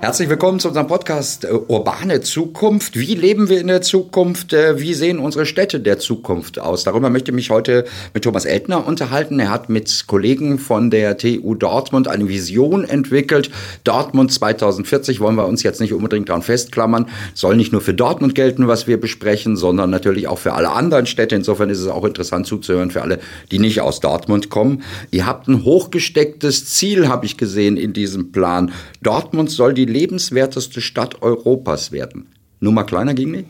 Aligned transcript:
Herzlich 0.00 0.28
willkommen 0.28 0.60
zu 0.60 0.68
unserem 0.68 0.86
Podcast 0.86 1.44
äh, 1.44 1.48
Urbane 1.48 2.20
Zukunft. 2.20 2.96
Wie 2.96 3.16
leben 3.16 3.48
wir 3.48 3.60
in 3.60 3.66
der 3.66 3.82
Zukunft? 3.82 4.52
Äh, 4.52 4.78
wie 4.78 4.94
sehen 4.94 5.18
unsere 5.18 5.44
Städte 5.44 5.80
der 5.80 5.98
Zukunft 5.98 6.60
aus? 6.60 6.84
Darüber 6.84 7.10
möchte 7.10 7.32
ich 7.32 7.34
mich 7.34 7.50
heute 7.50 7.84
mit 8.14 8.22
Thomas 8.22 8.44
Eltner 8.44 8.86
unterhalten. 8.86 9.40
Er 9.40 9.50
hat 9.50 9.68
mit 9.68 10.04
Kollegen 10.06 10.60
von 10.60 10.92
der 10.92 11.18
TU 11.18 11.56
Dortmund 11.56 12.06
eine 12.06 12.28
Vision 12.28 12.84
entwickelt. 12.84 13.50
Dortmund 13.82 14.32
2040 14.32 15.18
wollen 15.18 15.34
wir 15.34 15.48
uns 15.48 15.64
jetzt 15.64 15.80
nicht 15.80 15.92
unbedingt 15.92 16.28
daran 16.28 16.42
festklammern. 16.42 17.06
Soll 17.34 17.56
nicht 17.56 17.72
nur 17.72 17.80
für 17.80 17.92
Dortmund 17.92 18.36
gelten, 18.36 18.68
was 18.68 18.86
wir 18.86 19.00
besprechen, 19.00 19.56
sondern 19.56 19.90
natürlich 19.90 20.28
auch 20.28 20.38
für 20.38 20.52
alle 20.52 20.70
anderen 20.70 21.06
Städte. 21.06 21.34
Insofern 21.34 21.70
ist 21.70 21.80
es 21.80 21.88
auch 21.88 22.04
interessant 22.04 22.46
zuzuhören 22.46 22.92
für 22.92 23.02
alle, 23.02 23.18
die 23.50 23.58
nicht 23.58 23.80
aus 23.80 23.98
Dortmund 23.98 24.48
kommen. 24.48 24.84
Ihr 25.10 25.26
habt 25.26 25.48
ein 25.48 25.64
hochgestecktes 25.64 26.66
Ziel, 26.66 27.08
habe 27.08 27.26
ich 27.26 27.36
gesehen, 27.36 27.76
in 27.76 27.92
diesem 27.92 28.30
Plan. 28.30 28.70
Dortmund 29.02 29.50
soll 29.50 29.74
die 29.74 29.87
lebenswerteste 29.88 30.80
Stadt 30.80 31.22
Europas 31.22 31.92
werden. 31.92 32.28
Nummer 32.60 32.84
kleiner 32.84 33.14
ging 33.14 33.30
nicht? 33.32 33.48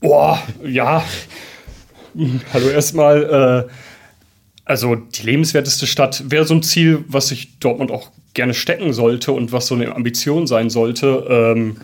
Boah, 0.00 0.42
ja. 0.64 1.04
Hallo 2.52 2.68
erstmal. 2.68 3.66
Äh, 3.68 3.72
also 4.64 4.94
die 4.96 5.22
lebenswerteste 5.22 5.86
Stadt 5.86 6.30
wäre 6.30 6.44
so 6.44 6.54
ein 6.54 6.62
Ziel, 6.62 7.04
was 7.08 7.28
sich 7.28 7.58
Dortmund 7.58 7.90
auch 7.90 8.10
gerne 8.34 8.54
stecken 8.54 8.92
sollte 8.92 9.32
und 9.32 9.50
was 9.50 9.66
so 9.66 9.74
eine 9.74 9.94
Ambition 9.94 10.46
sein 10.46 10.70
sollte. 10.70 11.26
Ähm, 11.28 11.76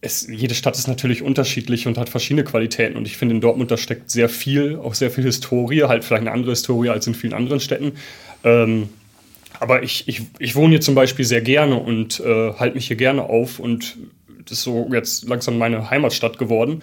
es, 0.00 0.26
jede 0.28 0.54
Stadt 0.54 0.76
ist 0.76 0.88
natürlich 0.88 1.22
unterschiedlich 1.22 1.86
und 1.86 1.98
hat 1.98 2.08
verschiedene 2.08 2.44
Qualitäten. 2.44 2.96
Und 2.96 3.06
ich 3.06 3.16
finde, 3.16 3.34
in 3.34 3.40
Dortmund 3.40 3.70
da 3.70 3.76
steckt 3.76 4.10
sehr 4.10 4.28
viel, 4.28 4.76
auch 4.76 4.94
sehr 4.94 5.10
viel 5.10 5.24
Historie, 5.24 5.82
halt 5.82 6.04
vielleicht 6.04 6.22
eine 6.22 6.32
andere 6.32 6.52
Historie 6.52 6.88
als 6.88 7.06
in 7.06 7.14
vielen 7.14 7.34
anderen 7.34 7.60
Städten. 7.60 7.92
Ähm, 8.42 8.88
aber 9.60 9.82
ich, 9.82 10.08
ich, 10.08 10.22
ich 10.38 10.56
wohne 10.56 10.70
hier 10.70 10.80
zum 10.80 10.94
Beispiel 10.94 11.24
sehr 11.24 11.42
gerne 11.42 11.76
und 11.76 12.18
äh, 12.20 12.52
halte 12.54 12.74
mich 12.74 12.86
hier 12.86 12.96
gerne 12.96 13.22
auf 13.22 13.58
und 13.58 13.96
das 14.46 14.58
ist 14.58 14.64
so 14.64 14.88
jetzt 14.92 15.28
langsam 15.28 15.58
meine 15.58 15.90
Heimatstadt 15.90 16.38
geworden. 16.38 16.82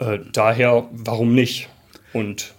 Äh, 0.00 0.18
daher, 0.32 0.88
warum 0.92 1.34
nicht? 1.34 1.68
Und 2.12 2.52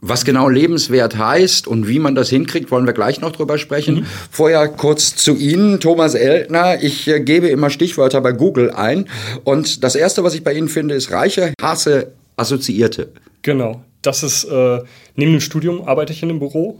was 0.00 0.24
genau 0.24 0.48
lebenswert 0.48 1.16
heißt 1.16 1.66
und 1.66 1.88
wie 1.88 1.98
man 1.98 2.14
das 2.14 2.28
hinkriegt, 2.28 2.70
wollen 2.70 2.86
wir 2.86 2.92
gleich 2.92 3.20
noch 3.20 3.32
drüber 3.32 3.56
sprechen. 3.56 3.96
Mhm. 3.96 4.06
Vorher 4.30 4.68
kurz 4.68 5.16
zu 5.16 5.36
Ihnen, 5.36 5.80
Thomas 5.80 6.14
Eltner. 6.14 6.82
Ich 6.82 7.06
äh, 7.06 7.20
gebe 7.20 7.48
immer 7.48 7.70
Stichwörter 7.70 8.20
bei 8.20 8.32
Google 8.32 8.70
ein. 8.70 9.08
Und 9.44 9.84
das 9.84 9.94
Erste, 9.94 10.24
was 10.24 10.34
ich 10.34 10.44
bei 10.44 10.52
Ihnen 10.52 10.68
finde, 10.68 10.94
ist 10.94 11.10
reiche, 11.10 11.54
Hasse, 11.60 12.12
Assoziierte. 12.36 13.12
Genau. 13.42 13.82
Das 14.02 14.22
ist, 14.22 14.44
äh, 14.44 14.80
neben 15.14 15.32
dem 15.32 15.40
Studium 15.40 15.86
arbeite 15.88 16.12
ich 16.12 16.22
in 16.22 16.30
einem 16.30 16.38
Büro 16.38 16.78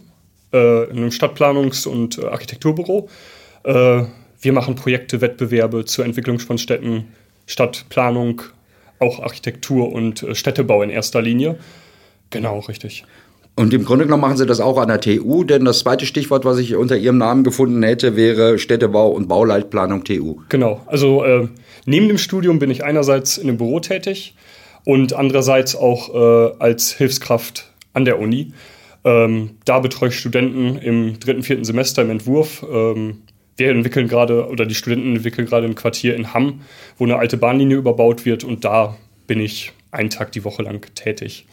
äh, 0.55 0.85
in 0.85 0.99
einem 0.99 1.09
Stadtplanungs- 1.11 1.87
und 1.87 2.19
äh, 2.19 2.27
Architekturbüro. 2.27 3.09
Äh, 3.65 4.05
wir 4.41 4.53
machen 4.53 4.77
Projekte, 4.77 5.21
Wettbewerbe 5.21 5.85
zur 5.85 6.05
Entwicklung 6.05 6.39
von 6.39 6.59
Städten, 6.59 7.09
Stadtplanung, 7.47 8.43
auch 9.01 9.21
Architektur 9.21 9.93
und 9.93 10.23
äh, 10.23 10.35
Städtebau 10.35 10.83
in 10.83 10.91
erster 10.91 11.21
Linie. 11.21 11.59
Genau, 12.31 12.61
richtig. 12.61 13.05
Und 13.57 13.73
im 13.73 13.85
Grunde 13.85 14.05
genommen 14.05 14.23
machen 14.23 14.37
Sie 14.37 14.47
das 14.47 14.61
auch 14.61 14.79
an 14.79 14.89
der 14.89 15.01
TU, 15.01 15.45
denn 15.45 15.65
das 15.65 15.81
zweite 15.81 16.07
Stichwort, 16.07 16.45
was 16.45 16.59
ich 16.59 16.75
unter 16.75 16.97
Ihrem 16.97 17.19
Namen 17.19 17.45
gefunden 17.45 17.83
hätte, 17.85 18.17
wäre 18.17 18.59
Städtebau 18.59 19.11
und 19.11 19.29
Bauleitplanung 19.29 20.03
TU. 20.03 20.41
Genau, 20.49 20.81
also 20.87 21.25
äh, 21.25 21.49
neben 21.87 22.09
dem 22.09 22.19
Studium 22.19 22.59
bin 22.59 22.71
ich 22.71 22.83
einerseits 22.83 23.39
in 23.39 23.49
einem 23.49 23.59
Büro 23.59 23.79
tätig 23.79 24.35
und 24.85 25.13
andererseits 25.13 25.77
auch 25.77 26.15
äh, 26.15 26.55
als 26.59 26.93
Hilfskraft 26.93 27.71
an 27.93 28.05
der 28.05 28.19
Uni. 28.19 28.53
Ähm, 29.05 29.51
da 29.65 29.81
betreue 29.81 30.09
ich 30.09 30.19
Studenten 30.19 30.77
im 30.77 31.21
dritten, 31.21 31.43
vierten 31.43 31.65
Semester 31.65 32.03
im 32.03 32.11
Entwurf. 32.11 32.65
Ähm, 32.71 33.23
wir 33.57 33.71
entwickeln 33.71 34.09
gerade, 34.09 34.49
oder 34.49 34.67
die 34.67 34.75
Studenten 34.75 35.17
entwickeln 35.17 35.47
gerade 35.47 35.67
ein 35.67 35.75
Quartier 35.75 36.17
in 36.17 36.35
Hamm, 36.35 36.63
wo 36.99 37.05
eine 37.05 37.17
alte 37.17 37.37
Bahnlinie 37.37 37.77
überbaut 37.77 38.25
wird 38.25 38.45
und 38.45 38.65
da 38.65 38.97
bin 39.27 39.41
ich 39.41 39.73
einen 39.91 40.11
Tag 40.11 40.33
die 40.33 40.45
Woche 40.45 40.63
lang 40.63 40.85
tätig. 40.95 41.47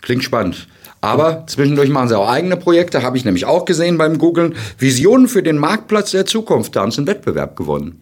Klingt 0.00 0.22
spannend. 0.22 0.68
Aber 1.00 1.44
zwischendurch 1.46 1.90
machen 1.90 2.08
sie 2.08 2.18
auch 2.18 2.28
eigene 2.28 2.56
Projekte, 2.56 3.02
habe 3.02 3.16
ich 3.16 3.24
nämlich 3.24 3.44
auch 3.44 3.64
gesehen 3.64 3.98
beim 3.98 4.18
Googlen. 4.18 4.54
Visionen 4.78 5.28
für 5.28 5.42
den 5.42 5.58
Marktplatz 5.58 6.12
der 6.12 6.26
Zukunft, 6.26 6.76
da 6.76 6.82
haben 6.82 6.90
sie 6.90 6.98
einen 6.98 7.06
Wettbewerb 7.06 7.56
gewonnen. 7.56 8.00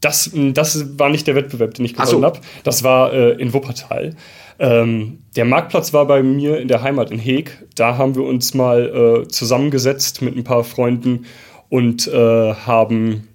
Das, 0.00 0.30
das 0.32 0.98
war 0.98 1.10
nicht 1.10 1.26
der 1.26 1.34
Wettbewerb, 1.34 1.74
den 1.74 1.84
ich 1.84 1.94
gewonnen 1.94 2.08
so. 2.08 2.24
habe. 2.24 2.40
Das 2.62 2.84
war 2.84 3.12
äh, 3.12 3.32
in 3.32 3.52
Wuppertal. 3.52 4.14
Ähm, 4.58 5.20
der 5.36 5.44
Marktplatz 5.44 5.92
war 5.92 6.06
bei 6.06 6.22
mir 6.22 6.58
in 6.58 6.68
der 6.68 6.82
Heimat 6.82 7.10
in 7.10 7.18
Heeg. 7.18 7.64
Da 7.76 7.96
haben 7.96 8.14
wir 8.14 8.24
uns 8.24 8.54
mal 8.54 9.24
äh, 9.24 9.28
zusammengesetzt 9.28 10.20
mit 10.22 10.36
ein 10.36 10.44
paar 10.44 10.64
Freunden 10.64 11.26
und 11.68 12.08
äh, 12.08 12.54
haben 12.54 13.28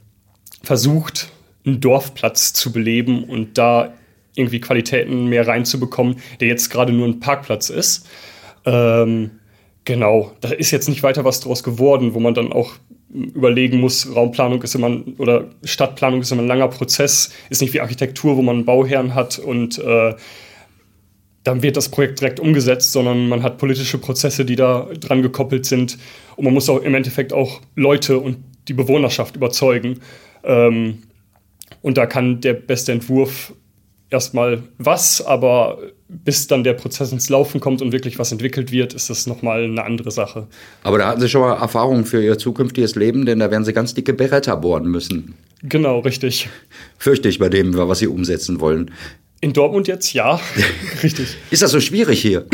versucht, 0.63 1.31
einen 1.65 1.79
Dorfplatz 1.79 2.53
zu 2.53 2.73
beleben 2.73 3.23
und 3.23 3.57
da 3.57 3.93
irgendwie 4.35 4.59
Qualitäten 4.59 5.27
mehr 5.27 5.47
reinzubekommen, 5.47 6.17
der 6.39 6.47
jetzt 6.47 6.69
gerade 6.69 6.91
nur 6.91 7.07
ein 7.07 7.19
Parkplatz 7.19 7.69
ist. 7.69 8.07
Ähm, 8.65 9.31
genau, 9.85 10.31
da 10.41 10.49
ist 10.49 10.71
jetzt 10.71 10.89
nicht 10.89 11.03
weiter 11.03 11.23
was 11.23 11.39
draus 11.39 11.63
geworden, 11.63 12.13
wo 12.13 12.19
man 12.19 12.33
dann 12.33 12.51
auch 12.51 12.73
überlegen 13.13 13.79
muss, 13.79 14.13
Raumplanung 14.15 14.61
ist 14.63 14.73
immer 14.73 15.01
oder 15.19 15.45
Stadtplanung 15.63 16.21
ist 16.21 16.31
immer 16.31 16.41
ein 16.41 16.47
langer 16.47 16.67
Prozess, 16.69 17.31
ist 17.49 17.61
nicht 17.61 17.73
wie 17.73 17.81
Architektur, 17.81 18.37
wo 18.37 18.41
man 18.41 18.55
einen 18.57 18.65
Bauherrn 18.65 19.13
hat 19.13 19.37
und 19.37 19.77
äh, 19.77 20.15
dann 21.43 21.61
wird 21.61 21.75
das 21.75 21.89
Projekt 21.89 22.21
direkt 22.21 22.39
umgesetzt, 22.39 22.91
sondern 22.91 23.27
man 23.27 23.43
hat 23.43 23.57
politische 23.57 23.97
Prozesse, 23.97 24.45
die 24.45 24.55
da 24.55 24.87
dran 24.99 25.21
gekoppelt 25.21 25.65
sind. 25.65 25.97
Und 26.35 26.45
man 26.45 26.53
muss 26.53 26.69
auch 26.69 26.81
im 26.81 26.95
Endeffekt 26.95 27.33
auch 27.33 27.61
Leute 27.75 28.19
und 28.19 28.37
die 28.67 28.73
Bewohnerschaft 28.73 29.35
überzeugen. 29.35 29.99
Ähm, 30.43 30.99
und 31.81 31.97
da 31.97 32.05
kann 32.05 32.39
der 32.39 32.53
beste 32.53 32.93
Entwurf 32.93 33.53
erstmal 34.09 34.63
was, 34.77 35.25
aber 35.25 35.79
bis 36.07 36.47
dann 36.47 36.63
der 36.63 36.73
Prozess 36.73 37.11
ins 37.11 37.29
Laufen 37.29 37.59
kommt 37.59 37.81
und 37.81 37.91
wirklich 37.91 38.19
was 38.19 38.31
entwickelt 38.31 38.71
wird, 38.71 38.93
ist 38.93 39.09
das 39.09 39.25
nochmal 39.25 39.63
eine 39.63 39.83
andere 39.83 40.11
Sache. 40.11 40.47
Aber 40.83 40.99
da 40.99 41.07
hatten 41.07 41.19
Sie 41.19 41.27
schon 41.27 41.41
mal 41.41 41.55
Erfahrungen 41.55 42.05
für 42.05 42.23
Ihr 42.23 42.37
zukünftiges 42.37 42.95
Leben, 42.95 43.25
denn 43.25 43.39
da 43.39 43.49
werden 43.49 43.65
Sie 43.65 43.73
ganz 43.73 43.93
dicke 43.95 44.13
Beretta 44.13 44.55
bohren 44.55 44.85
müssen. 44.85 45.33
Genau, 45.63 45.99
richtig. 45.99 46.49
Fürchte 46.97 47.27
ich 47.27 47.39
bei 47.39 47.49
dem, 47.49 47.75
was 47.75 47.99
Sie 47.99 48.07
umsetzen 48.07 48.59
wollen. 48.59 48.91
In 49.43 49.51
Dortmund 49.51 49.89
jetzt, 49.89 50.13
ja, 50.13 50.39
richtig. 51.03 51.35
Ist 51.51 51.61
das 51.61 51.71
so 51.71 51.81
schwierig 51.81 52.21
hier? 52.21 52.45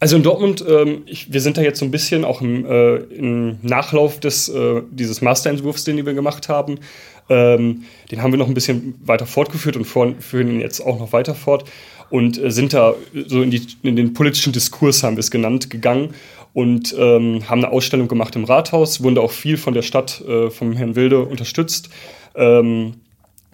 Also 0.00 0.16
in 0.16 0.24
Dortmund, 0.24 0.64
ähm, 0.68 1.02
ich, 1.06 1.32
wir 1.32 1.40
sind 1.40 1.56
da 1.56 1.62
jetzt 1.62 1.78
so 1.78 1.84
ein 1.84 1.92
bisschen 1.92 2.24
auch 2.24 2.40
im, 2.40 2.66
äh, 2.66 2.96
im 2.96 3.58
Nachlauf 3.62 4.18
des, 4.18 4.48
äh, 4.48 4.82
dieses 4.90 5.22
Masterentwurfs, 5.22 5.84
den 5.84 6.04
wir 6.04 6.14
gemacht 6.14 6.48
haben. 6.48 6.80
Ähm, 7.28 7.84
den 8.10 8.22
haben 8.22 8.32
wir 8.32 8.40
noch 8.40 8.48
ein 8.48 8.54
bisschen 8.54 8.96
weiter 9.04 9.24
fortgeführt 9.24 9.76
und 9.76 9.84
führen 9.84 10.48
ihn 10.48 10.58
jetzt 10.58 10.80
auch 10.80 10.98
noch 10.98 11.12
weiter 11.12 11.36
fort 11.36 11.62
und 12.10 12.42
äh, 12.42 12.50
sind 12.50 12.72
da 12.72 12.96
so 13.28 13.40
in, 13.40 13.52
die, 13.52 13.64
in, 13.84 13.94
den 13.94 14.14
politischen 14.14 14.52
Diskurs, 14.52 15.04
haben 15.04 15.14
wir 15.14 15.20
es 15.20 15.30
genannt, 15.30 15.70
gegangen 15.70 16.14
und 16.54 16.92
ähm, 16.98 17.48
haben 17.48 17.62
eine 17.62 17.70
Ausstellung 17.70 18.08
gemacht 18.08 18.34
im 18.34 18.42
Rathaus, 18.42 19.00
wurden 19.00 19.14
da 19.14 19.20
auch 19.20 19.30
viel 19.30 19.58
von 19.58 19.74
der 19.74 19.82
Stadt, 19.82 20.24
äh, 20.26 20.50
vom 20.50 20.72
Herrn 20.72 20.96
Wilde 20.96 21.20
unterstützt. 21.20 21.88
Ähm, 22.34 22.94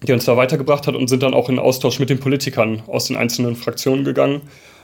die 0.03 0.13
uns 0.13 0.25
da 0.25 0.37
weitergebracht 0.37 0.87
hat 0.87 0.95
und 0.95 1.07
sind 1.07 1.23
dann 1.23 1.33
auch 1.33 1.49
in 1.49 1.59
Austausch 1.59 1.99
mit 1.99 2.09
den 2.09 2.19
Politikern 2.19 2.83
aus 2.87 3.05
den 3.05 3.17
einzelnen 3.17 3.55
Fraktionen 3.55 4.03
gegangen. 4.03 4.41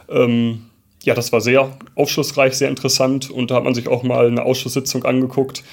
Ähm, 0.09 0.65
ja, 1.03 1.13
das 1.13 1.31
war 1.31 1.41
sehr 1.41 1.77
aufschlussreich, 1.95 2.53
sehr 2.55 2.69
interessant 2.69 3.29
und 3.29 3.51
da 3.51 3.55
hat 3.55 3.63
man 3.63 3.73
sich 3.73 3.87
auch 3.87 4.03
mal 4.03 4.27
eine 4.27 4.43
Ausschusssitzung 4.43 5.05
angeguckt 5.05 5.63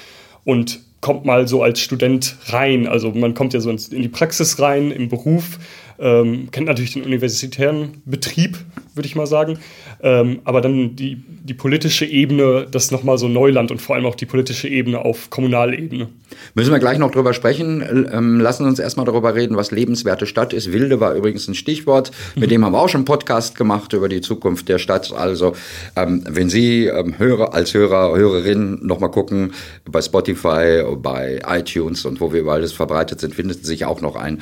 und 0.43 0.79
kommt 1.01 1.25
mal 1.25 1.47
so 1.47 1.61
als 1.63 1.79
Student 1.79 2.37
rein. 2.47 2.87
Also 2.87 3.11
man 3.11 3.33
kommt 3.33 3.53
ja 3.53 3.59
so 3.59 3.69
in 3.69 4.01
die 4.01 4.07
Praxis 4.07 4.59
rein, 4.59 4.91
im 4.91 5.09
Beruf, 5.09 5.59
ähm, 5.99 6.49
kennt 6.51 6.67
natürlich 6.67 6.93
den 6.93 7.03
universitären 7.03 8.01
Betrieb, 8.05 8.57
würde 8.93 9.07
ich 9.07 9.15
mal 9.15 9.27
sagen. 9.27 9.59
Ähm, 10.01 10.39
aber 10.43 10.61
dann 10.61 10.95
die, 10.95 11.15
die 11.15 11.53
politische 11.53 12.05
Ebene, 12.05 12.67
das 12.69 12.91
nochmal 12.91 13.17
so 13.17 13.27
Neuland 13.27 13.71
und 13.71 13.81
vor 13.81 13.95
allem 13.95 14.05
auch 14.05 14.15
die 14.15 14.25
politische 14.25 14.67
Ebene 14.67 14.99
auf 14.99 15.29
Kommunalebene. 15.29 16.09
Müssen 16.53 16.71
wir 16.71 16.79
gleich 16.79 16.99
noch 16.99 17.11
drüber 17.11 17.33
sprechen. 17.33 18.07
Ähm, 18.11 18.39
lassen 18.39 18.65
uns 18.65 18.79
erstmal 18.79 19.05
darüber 19.05 19.33
reden, 19.33 19.57
was 19.57 19.71
lebenswerte 19.71 20.25
Stadt 20.25 20.53
ist. 20.53 20.71
Wilde 20.71 20.99
war 20.99 21.13
übrigens 21.15 21.47
ein 21.47 21.55
Stichwort. 21.55 22.11
Mit 22.35 22.45
mhm. 22.45 22.49
dem 22.49 22.65
haben 22.65 22.73
wir 22.73 22.81
auch 22.81 22.89
schon 22.89 22.99
einen 22.99 23.05
Podcast 23.05 23.55
gemacht 23.55 23.93
über 23.93 24.09
die 24.09 24.21
Zukunft 24.21 24.69
der 24.69 24.77
Stadt. 24.77 25.11
Also, 25.13 25.53
ähm, 25.95 26.23
wenn 26.29 26.49
Sie 26.49 26.85
ähm, 26.85 27.17
Hörer, 27.17 27.53
als 27.53 27.73
Hörer, 27.73 28.15
Hörerin 28.15 28.79
nochmal 28.85 29.11
gucken, 29.11 29.53
bei 29.89 30.01
Spotify, 30.01 30.83
bei 30.97 31.39
iTunes 31.47 32.05
und 32.05 32.21
wo 32.21 32.33
wir 32.33 32.41
überall 32.41 32.61
das 32.61 32.73
verbreitet 32.73 33.19
sind, 33.19 33.33
findet 33.33 33.65
sich 33.65 33.85
auch 33.85 34.01
noch 34.01 34.15
ein 34.15 34.41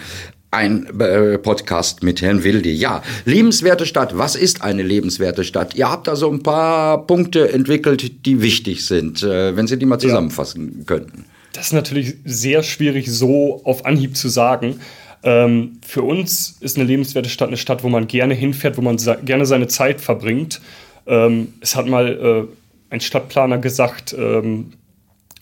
ein 0.56 0.88
äh, 1.00 1.38
Podcast 1.38 2.02
mit 2.02 2.22
Herrn 2.22 2.44
Wilde. 2.44 2.70
Ja, 2.70 3.04
lebenswerte 3.26 3.86
Stadt. 3.86 4.18
Was 4.18 4.36
ist 4.36 4.64
eine 4.64 4.82
lebenswerte 4.82 5.44
Stadt? 5.44 5.76
Ihr 5.76 5.90
habt 5.90 6.08
da 6.08 6.16
so 6.16 6.32
ein 6.32 6.42
paar 6.42 7.06
Punkte 7.06 7.52
entwickelt, 7.52 8.26
die 8.26 8.42
wichtig 8.42 8.86
sind, 8.86 9.22
äh, 9.22 9.56
wenn 9.56 9.68
Sie 9.68 9.78
die 9.78 9.86
mal 9.86 10.00
zusammenfassen 10.00 10.76
ja. 10.80 10.84
könnten. 10.86 11.26
Das 11.54 11.68
ist 11.68 11.74
natürlich 11.74 12.16
sehr 12.26 12.64
schwierig 12.64 13.12
so 13.12 13.62
auf 13.64 13.86
Anhieb 13.86 14.18
zu 14.18 14.30
sagen. 14.30 14.80
Ähm, 15.24 15.80
für 15.86 16.04
uns 16.04 16.58
ist 16.60 16.78
eine 16.78 16.86
lebenswerte 16.86 17.30
Stadt 17.30 17.48
eine 17.50 17.58
Stadt, 17.58 17.84
wo 17.84 17.90
man 17.90 18.08
gerne 18.08 18.34
hinfährt, 18.34 18.78
wo 18.78 18.82
man 18.82 18.98
gerne 19.26 19.46
seine 19.46 19.68
Zeit 19.68 20.02
verbringt. 20.02 20.62
Ähm, 21.08 21.54
es 21.62 21.76
hat 21.76 21.88
mal 21.88 22.48
äh, 22.50 22.94
ein 22.94 23.02
Stadtplaner 23.02 23.58
gesagt, 23.58 24.16
ähm, 24.18 24.74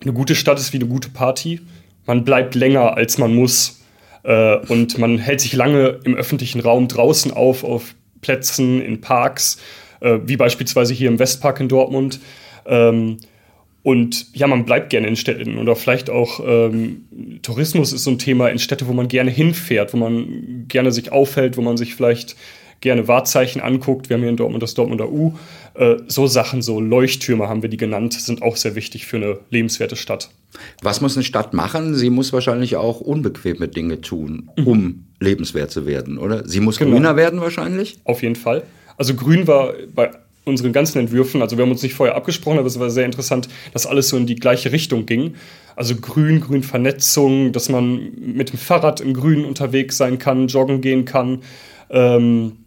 eine 0.01 0.13
gute 0.13 0.35
Stadt 0.35 0.59
ist 0.59 0.73
wie 0.73 0.77
eine 0.77 0.87
gute 0.87 1.09
Party. 1.09 1.61
Man 2.05 2.25
bleibt 2.25 2.55
länger, 2.55 2.95
als 2.97 3.17
man 3.17 3.33
muss. 3.33 3.82
Äh, 4.23 4.57
und 4.67 4.97
man 4.97 5.17
hält 5.17 5.41
sich 5.41 5.53
lange 5.53 5.99
im 6.03 6.15
öffentlichen 6.15 6.59
Raum 6.59 6.87
draußen 6.87 7.31
auf, 7.31 7.63
auf 7.63 7.95
Plätzen, 8.21 8.81
in 8.81 9.01
Parks, 9.01 9.59
äh, 9.99 10.19
wie 10.25 10.37
beispielsweise 10.37 10.93
hier 10.93 11.09
im 11.09 11.19
Westpark 11.19 11.59
in 11.59 11.67
Dortmund. 11.67 12.19
Ähm, 12.65 13.17
und 13.83 14.27
ja, 14.33 14.47
man 14.47 14.63
bleibt 14.63 14.89
gerne 14.89 15.07
in 15.07 15.17
Städten 15.17 15.57
oder 15.57 15.75
vielleicht 15.75 16.09
auch 16.09 16.39
ähm, 16.45 17.39
Tourismus 17.41 17.91
ist 17.91 18.05
so 18.05 18.11
ein 18.11 18.17
Thema 18.17 18.47
in 18.47 18.57
Städte, 18.57 18.87
wo 18.87 18.93
man 18.93 19.09
gerne 19.09 19.29
hinfährt, 19.29 19.93
wo 19.93 19.97
man 19.97 20.65
gerne 20.69 20.93
sich 20.93 21.11
aufhält, 21.11 21.57
wo 21.57 21.61
man 21.61 21.75
sich 21.75 21.93
vielleicht 21.93 22.37
gerne 22.83 23.07
Wahrzeichen 23.07 23.61
anguckt. 23.61 24.09
Wir 24.09 24.15
haben 24.15 24.21
hier 24.21 24.29
in 24.29 24.37
Dortmund 24.37 24.61
das 24.61 24.75
Dortmunder 24.75 25.09
U. 25.11 25.33
Äh, 25.73 25.95
so 26.07 26.27
Sachen, 26.27 26.61
so 26.61 26.79
Leuchttürme 26.79 27.49
haben 27.49 27.63
wir 27.63 27.69
die 27.69 27.77
genannt, 27.77 28.13
sind 28.13 28.43
auch 28.43 28.57
sehr 28.57 28.75
wichtig 28.75 29.07
für 29.07 29.17
eine 29.17 29.39
lebenswerte 29.49 29.95
Stadt. 29.95 30.29
Was 30.83 31.01
muss 31.01 31.15
eine 31.15 31.23
Stadt 31.23 31.53
machen? 31.53 31.95
Sie 31.95 32.11
muss 32.11 32.31
wahrscheinlich 32.31 32.75
auch 32.75 33.01
unbequeme 33.01 33.67
Dinge 33.67 34.01
tun, 34.01 34.51
mhm. 34.55 34.67
um 34.67 34.79
mhm. 34.79 35.05
lebenswert 35.19 35.71
zu 35.71 35.87
werden, 35.87 36.19
oder? 36.19 36.47
Sie 36.47 36.59
muss 36.59 36.77
genau. 36.77 36.91
grüner 36.91 37.15
werden 37.15 37.41
wahrscheinlich? 37.41 37.97
Auf 38.03 38.21
jeden 38.21 38.35
Fall. 38.35 38.61
Also 38.97 39.15
grün 39.15 39.47
war 39.47 39.73
bei 39.95 40.11
unseren 40.45 40.73
ganzen 40.73 40.99
Entwürfen, 40.99 41.41
also 41.41 41.57
wir 41.57 41.63
haben 41.63 41.71
uns 41.71 41.81
nicht 41.83 41.95
vorher 41.95 42.15
abgesprochen, 42.15 42.59
aber 42.59 42.67
es 42.67 42.77
war 42.77 42.89
sehr 42.89 43.05
interessant, 43.05 43.47
dass 43.71 43.87
alles 43.87 44.09
so 44.09 44.17
in 44.17 44.27
die 44.27 44.35
gleiche 44.35 44.73
Richtung 44.73 45.05
ging. 45.05 45.35
Also 45.77 45.95
Grün, 45.95 46.41
Grünvernetzung, 46.41 47.53
dass 47.53 47.69
man 47.69 48.11
mit 48.19 48.51
dem 48.51 48.59
Fahrrad 48.59 48.99
im 48.99 49.13
Grün 49.13 49.45
unterwegs 49.45 49.97
sein 49.97 50.19
kann, 50.19 50.47
joggen 50.47 50.81
gehen 50.81 51.05
kann 51.05 51.39
ähm, 51.93 52.62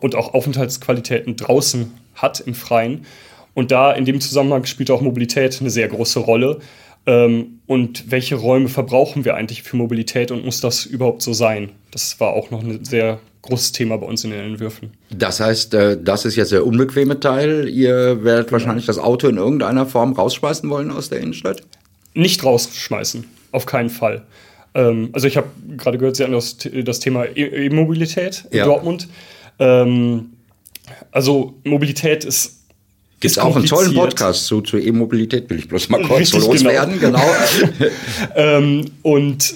und 0.00 0.14
auch 0.14 0.34
Aufenthaltsqualitäten 0.34 1.36
draußen 1.36 1.92
hat 2.14 2.40
im 2.40 2.54
Freien. 2.54 3.06
Und 3.54 3.70
da 3.70 3.92
in 3.92 4.04
dem 4.04 4.20
Zusammenhang 4.20 4.66
spielt 4.66 4.90
auch 4.90 5.00
Mobilität 5.00 5.58
eine 5.60 5.70
sehr 5.70 5.88
große 5.88 6.18
Rolle. 6.20 6.60
Ähm, 7.06 7.60
und 7.66 8.10
welche 8.10 8.34
Räume 8.34 8.68
verbrauchen 8.68 9.24
wir 9.24 9.34
eigentlich 9.34 9.62
für 9.62 9.76
Mobilität 9.76 10.30
und 10.30 10.44
muss 10.44 10.60
das 10.60 10.84
überhaupt 10.84 11.22
so 11.22 11.32
sein? 11.32 11.70
Das 11.90 12.18
war 12.20 12.30
auch 12.32 12.50
noch 12.50 12.62
ein 12.62 12.84
sehr 12.84 13.20
großes 13.42 13.72
Thema 13.72 13.96
bei 13.96 14.06
uns 14.06 14.24
in 14.24 14.30
den 14.30 14.40
Entwürfen. 14.40 14.90
Das 15.10 15.40
heißt, 15.40 15.72
äh, 15.74 15.96
das 16.02 16.24
ist 16.24 16.36
jetzt 16.36 16.52
der 16.52 16.66
unbequeme 16.66 17.20
Teil. 17.20 17.68
Ihr 17.68 18.24
werdet 18.24 18.50
wahrscheinlich 18.50 18.86
das 18.86 18.98
Auto 18.98 19.28
in 19.28 19.36
irgendeiner 19.36 19.86
Form 19.86 20.12
rausschmeißen 20.12 20.68
wollen 20.68 20.90
aus 20.90 21.08
der 21.08 21.20
Innenstadt? 21.20 21.62
Nicht 22.14 22.44
rausschmeißen, 22.44 23.24
auf 23.52 23.66
keinen 23.66 23.90
Fall. 23.90 24.24
Ähm, 24.74 25.10
also 25.12 25.28
ich 25.28 25.36
habe 25.36 25.48
gerade 25.76 25.98
gehört, 25.98 26.16
Sie 26.16 26.24
haben 26.24 26.32
das, 26.32 26.56
das 26.84 27.00
Thema 27.00 27.24
e-, 27.24 27.66
E-Mobilität 27.66 28.46
in 28.50 28.58
ja. 28.58 28.64
Dortmund. 28.64 29.08
Ähm, 29.58 30.32
also 31.10 31.54
Mobilität 31.64 32.24
ist 32.24 32.56
Gibt 33.18 33.38
auch 33.38 33.56
einen 33.56 33.64
tollen 33.64 33.94
Podcast 33.94 34.46
zu, 34.46 34.60
zur 34.60 34.80
E-Mobilität, 34.80 35.48
will 35.48 35.58
ich 35.58 35.68
bloß 35.68 35.88
mal 35.88 36.02
kurz 36.02 36.20
Richtig, 36.20 36.40
loswerden, 36.40 37.00
genau. 37.00 37.18
genau. 37.18 37.90
ähm, 38.36 38.84
und 39.02 39.54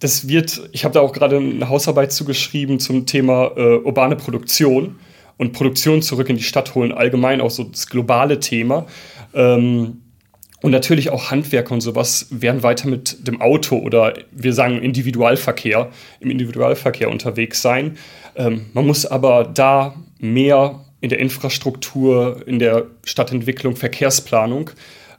das 0.00 0.26
wird, 0.26 0.68
ich 0.72 0.84
habe 0.84 0.94
da 0.94 1.00
auch 1.00 1.12
gerade 1.12 1.36
eine 1.36 1.68
Hausarbeit 1.68 2.12
zugeschrieben 2.12 2.80
zum 2.80 3.06
Thema 3.06 3.52
äh, 3.56 3.76
urbane 3.78 4.16
Produktion 4.16 4.96
und 5.38 5.52
Produktion 5.52 6.02
zurück 6.02 6.28
in 6.28 6.36
die 6.36 6.42
Stadt 6.42 6.74
holen, 6.74 6.90
allgemein 6.90 7.40
auch 7.40 7.52
so 7.52 7.62
das 7.62 7.86
globale 7.86 8.40
Thema. 8.40 8.86
Ähm, 9.32 10.02
und 10.62 10.70
natürlich 10.70 11.10
auch 11.10 11.30
Handwerker 11.30 11.74
und 11.74 11.80
sowas 11.80 12.28
werden 12.30 12.62
weiter 12.62 12.88
mit 12.88 13.26
dem 13.26 13.40
Auto 13.40 13.76
oder 13.78 14.14
wir 14.30 14.52
sagen 14.52 14.80
Individualverkehr, 14.80 15.90
im 16.20 16.30
Individualverkehr 16.30 17.10
unterwegs 17.10 17.60
sein. 17.60 17.98
Ähm, 18.36 18.66
man 18.72 18.86
muss 18.86 19.04
aber 19.04 19.44
da 19.44 19.94
mehr 20.18 20.84
in 21.00 21.10
der 21.10 21.18
Infrastruktur, 21.18 22.42
in 22.46 22.60
der 22.60 22.86
Stadtentwicklung, 23.04 23.74
Verkehrsplanung 23.74 24.70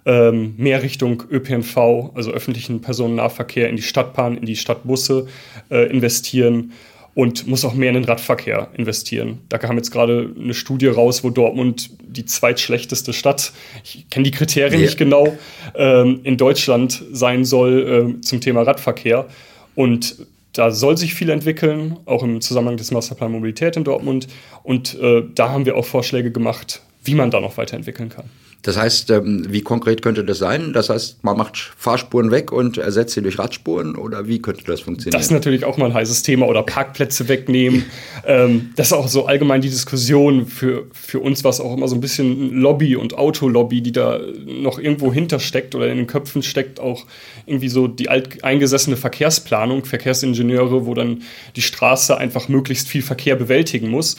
ähm, 0.05 0.55
mehr 0.57 0.81
Richtung 0.83 1.23
ÖPNV, 1.29 2.11
also 2.15 2.31
öffentlichen 2.31 2.81
Personennahverkehr, 2.81 3.69
in 3.69 3.75
die 3.75 3.81
Stadtbahn, 3.81 4.37
in 4.37 4.45
die 4.45 4.55
Stadtbusse 4.55 5.27
äh, 5.69 5.89
investieren 5.89 6.71
und 7.15 7.47
muss 7.47 7.63
auch 7.63 7.73
mehr 7.73 7.89
in 7.89 7.95
den 7.95 8.05
Radverkehr 8.05 8.69
investieren. 8.75 9.39
Da 9.49 9.57
kam 9.57 9.77
jetzt 9.77 9.91
gerade 9.91 10.33
eine 10.39 10.53
Studie 10.53 10.87
raus, 10.87 11.23
wo 11.23 11.29
Dortmund 11.29 11.91
die 12.01 12.25
zweitschlechteste 12.25 13.13
Stadt, 13.13 13.53
ich 13.83 14.09
kenne 14.09 14.23
die 14.23 14.31
Kriterien 14.31 14.79
yeah. 14.79 14.81
nicht 14.81 14.97
genau, 14.97 15.37
ähm, 15.75 16.21
in 16.23 16.37
Deutschland 16.37 17.03
sein 17.11 17.45
soll 17.45 18.17
äh, 18.17 18.21
zum 18.21 18.41
Thema 18.41 18.63
Radverkehr. 18.63 19.27
Und 19.75 20.25
da 20.53 20.71
soll 20.71 20.97
sich 20.97 21.13
viel 21.13 21.29
entwickeln, 21.29 21.97
auch 22.05 22.23
im 22.23 22.41
Zusammenhang 22.41 22.77
des 22.77 22.91
Masterplan 22.91 23.31
Mobilität 23.31 23.75
in 23.75 23.83
Dortmund. 23.83 24.27
Und 24.63 24.99
äh, 24.99 25.23
da 25.33 25.49
haben 25.49 25.65
wir 25.65 25.75
auch 25.75 25.85
Vorschläge 25.85 26.31
gemacht, 26.31 26.81
wie 27.03 27.15
man 27.15 27.31
da 27.31 27.39
noch 27.39 27.57
weiterentwickeln 27.57 28.09
kann. 28.09 28.29
Das 28.63 28.77
heißt, 28.77 29.09
ähm, 29.11 29.45
wie 29.49 29.61
konkret 29.61 30.01
könnte 30.01 30.23
das 30.23 30.37
sein? 30.37 30.71
Das 30.71 30.89
heißt, 30.89 31.21
man 31.21 31.37
macht 31.37 31.57
Fahrspuren 31.77 32.31
weg 32.31 32.53
und 32.53 32.77
ersetzt 32.77 33.13
sie 33.13 33.21
durch 33.21 33.37
Radspuren 33.37 33.95
oder 33.97 34.25
wie 34.25 34.41
könnte 34.41 34.63
das 34.63 34.79
funktionieren? 34.79 35.19
Das 35.19 35.27
ist 35.27 35.31
natürlich 35.31 35.65
auch 35.65 35.75
mal 35.75 35.87
ein 35.87 35.93
heißes 35.93 36.23
Thema 36.23 36.47
oder 36.47 36.63
Parkplätze 36.63 37.27
wegnehmen. 37.27 37.85
Ähm, 38.25 38.69
das 38.77 38.87
ist 38.87 38.93
auch 38.93 39.09
so 39.09 39.25
allgemein 39.25 39.59
die 39.59 39.69
Diskussion 39.69 40.45
für, 40.45 40.87
für 40.93 41.19
uns, 41.19 41.43
was 41.43 41.59
auch 41.59 41.75
immer 41.75 41.89
so 41.89 41.95
ein 41.95 41.99
bisschen 41.99 42.53
Lobby 42.53 42.95
und 42.95 43.17
Autolobby, 43.17 43.81
die 43.81 43.91
da 43.91 44.19
noch 44.45 44.79
irgendwo 44.79 45.11
hintersteckt 45.11 45.75
oder 45.75 45.89
in 45.89 45.97
den 45.97 46.07
Köpfen 46.07 46.41
steckt, 46.41 46.79
auch 46.79 47.05
irgendwie 47.45 47.67
so 47.67 47.87
die 47.87 48.07
alteingesessene 48.07 48.95
Verkehrsplanung, 48.95 49.83
Verkehrsingenieure, 49.83 50.85
wo 50.85 50.93
dann 50.93 51.23
die 51.57 51.61
Straße 51.61 52.17
einfach 52.17 52.47
möglichst 52.47 52.87
viel 52.87 53.01
Verkehr 53.01 53.35
bewältigen 53.35 53.89
muss. 53.89 54.15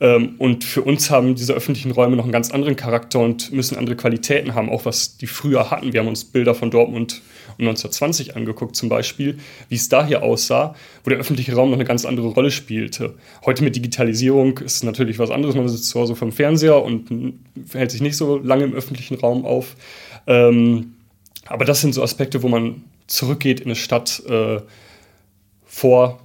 Ähm, 0.00 0.36
und 0.38 0.64
für 0.64 0.82
uns 0.82 1.10
haben 1.10 1.34
diese 1.34 1.52
öffentlichen 1.52 1.90
Räume 1.90 2.16
noch 2.16 2.24
einen 2.24 2.32
ganz 2.32 2.50
anderen 2.50 2.76
Charakter 2.76 3.18
und 3.18 3.52
müssen 3.52 3.76
andere 3.76 3.96
Qualitäten 3.96 4.54
haben, 4.54 4.70
auch 4.70 4.84
was 4.84 5.16
die 5.16 5.26
früher 5.26 5.70
hatten. 5.70 5.92
Wir 5.92 6.00
haben 6.00 6.08
uns 6.08 6.24
Bilder 6.24 6.54
von 6.54 6.70
Dortmund 6.70 7.20
um 7.58 7.66
1920 7.66 8.36
angeguckt 8.36 8.76
zum 8.76 8.88
Beispiel, 8.88 9.38
wie 9.68 9.74
es 9.74 9.88
da 9.88 10.06
hier 10.06 10.22
aussah, 10.22 10.76
wo 11.02 11.10
der 11.10 11.18
öffentliche 11.18 11.54
Raum 11.54 11.70
noch 11.70 11.76
eine 11.76 11.84
ganz 11.84 12.04
andere 12.04 12.28
Rolle 12.28 12.52
spielte. 12.52 13.14
Heute 13.44 13.64
mit 13.64 13.74
Digitalisierung 13.74 14.58
ist 14.58 14.84
natürlich 14.84 15.18
was 15.18 15.30
anderes. 15.30 15.56
Man 15.56 15.68
sitzt 15.68 15.88
zu 15.88 15.98
Hause 15.98 16.14
vom 16.14 16.30
Fernseher 16.30 16.82
und 16.82 17.34
hält 17.72 17.90
sich 17.90 18.00
nicht 18.00 18.16
so 18.16 18.38
lange 18.38 18.64
im 18.64 18.74
öffentlichen 18.74 19.16
Raum 19.16 19.44
auf. 19.44 19.74
Ähm, 20.28 20.94
aber 21.46 21.64
das 21.64 21.80
sind 21.80 21.94
so 21.94 22.02
Aspekte, 22.02 22.42
wo 22.42 22.48
man 22.48 22.84
zurückgeht 23.08 23.60
in 23.60 23.66
eine 23.66 23.74
Stadt 23.74 24.22
äh, 24.28 24.60
vor 25.64 26.20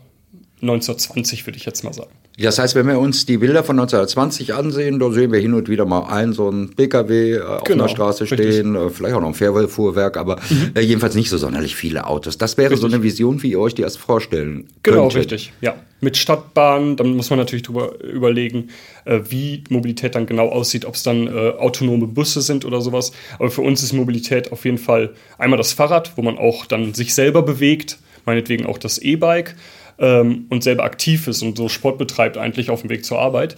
1920, 0.61 1.47
würde 1.47 1.57
ich 1.57 1.65
jetzt 1.65 1.83
mal 1.83 1.93
sagen. 1.93 2.11
Das 2.37 2.57
heißt, 2.57 2.73
wenn 2.73 2.87
wir 2.87 2.97
uns 2.97 3.27
die 3.27 3.37
Bilder 3.37 3.63
von 3.63 3.77
1920 3.77 4.55
ansehen, 4.55 4.97
da 4.97 5.11
sehen 5.11 5.31
wir 5.31 5.39
hin 5.39 5.53
und 5.53 5.69
wieder 5.69 5.85
mal 5.85 6.07
einen 6.11 6.33
so 6.33 6.49
einen 6.49 6.73
PKW 6.75 7.33
äh, 7.33 7.41
auf 7.41 7.63
genau, 7.63 7.83
einer 7.83 7.89
Straße 7.89 8.25
stehen, 8.25 8.75
richtig. 8.75 8.75
Äh, 8.75 8.89
vielleicht 8.89 9.15
auch 9.15 9.21
noch 9.21 9.27
ein 9.27 9.33
Fährfuhrwerk, 9.35 10.17
aber 10.17 10.37
mhm. 10.49 10.71
äh, 10.73 10.81
jedenfalls 10.81 11.13
nicht 11.13 11.29
so 11.29 11.37
sonderlich 11.37 11.75
viele 11.75 12.07
Autos. 12.07 12.39
Das 12.39 12.57
wäre 12.57 12.71
richtig. 12.71 12.81
so 12.81 12.93
eine 12.93 13.03
Vision, 13.03 13.43
wie 13.43 13.51
ihr 13.51 13.59
euch 13.59 13.75
die 13.75 13.83
erst 13.83 13.99
vorstellen 13.99 14.67
Genau, 14.81 15.03
könntet. 15.09 15.31
richtig. 15.31 15.53
Ja, 15.61 15.75
mit 16.01 16.17
Stadtbahnen, 16.17 16.95
dann 16.95 17.15
muss 17.15 17.29
man 17.29 17.37
natürlich 17.39 17.63
drüber 17.63 18.03
überlegen, 18.03 18.69
äh, 19.05 19.19
wie 19.29 19.63
Mobilität 19.69 20.15
dann 20.15 20.25
genau 20.25 20.49
aussieht, 20.49 20.85
ob 20.85 20.95
es 20.95 21.03
dann 21.03 21.27
äh, 21.27 21.51
autonome 21.57 22.07
Busse 22.07 22.41
sind 22.41 22.65
oder 22.65 22.81
sowas. 22.81 23.11
Aber 23.37 23.51
für 23.51 23.61
uns 23.61 23.83
ist 23.83 23.93
Mobilität 23.93 24.51
auf 24.51 24.65
jeden 24.65 24.79
Fall 24.79 25.13
einmal 25.37 25.57
das 25.57 25.73
Fahrrad, 25.73 26.13
wo 26.15 26.23
man 26.23 26.39
auch 26.39 26.65
dann 26.65 26.95
sich 26.95 27.13
selber 27.13 27.43
bewegt, 27.43 27.99
meinetwegen 28.25 28.65
auch 28.65 28.77
das 28.79 28.97
E-Bike 28.97 29.55
ähm, 29.99 30.45
und 30.49 30.63
selber 30.63 30.83
aktiv 30.83 31.27
ist 31.27 31.41
und 31.41 31.57
so 31.57 31.69
Sport 31.69 31.97
betreibt 31.97 32.37
eigentlich 32.37 32.69
auf 32.69 32.81
dem 32.81 32.89
Weg 32.89 33.05
zur 33.05 33.19
Arbeit. 33.19 33.55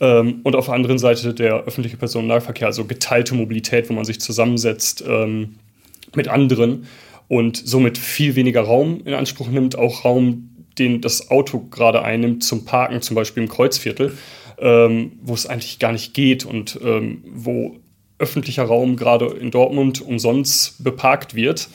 Ähm, 0.00 0.40
und 0.42 0.54
auf 0.56 0.66
der 0.66 0.74
anderen 0.74 0.98
Seite 0.98 1.32
der 1.32 1.64
öffentliche 1.64 1.96
Personennahverkehr, 1.96 2.66
also 2.66 2.84
geteilte 2.84 3.34
Mobilität, 3.34 3.88
wo 3.88 3.94
man 3.94 4.04
sich 4.04 4.20
zusammensetzt 4.20 5.04
ähm, 5.06 5.56
mit 6.14 6.28
anderen 6.28 6.86
und 7.28 7.56
somit 7.56 7.98
viel 7.98 8.36
weniger 8.36 8.62
Raum 8.62 9.00
in 9.04 9.14
Anspruch 9.14 9.48
nimmt, 9.48 9.76
auch 9.76 10.04
Raum, 10.04 10.50
den 10.78 11.00
das 11.00 11.30
Auto 11.30 11.60
gerade 11.60 12.02
einnimmt 12.02 12.44
zum 12.44 12.64
Parken, 12.64 13.00
zum 13.00 13.14
Beispiel 13.14 13.42
im 13.42 13.48
Kreuzviertel, 13.48 14.16
ähm, 14.58 15.12
wo 15.22 15.34
es 15.34 15.46
eigentlich 15.46 15.78
gar 15.78 15.92
nicht 15.92 16.12
geht 16.12 16.44
und 16.44 16.78
ähm, 16.84 17.24
wo 17.26 17.76
öffentlicher 18.18 18.64
Raum 18.64 18.96
gerade 18.96 19.26
in 19.26 19.50
Dortmund 19.50 20.00
umsonst 20.00 20.82
beparkt 20.82 21.34
wird 21.34 21.68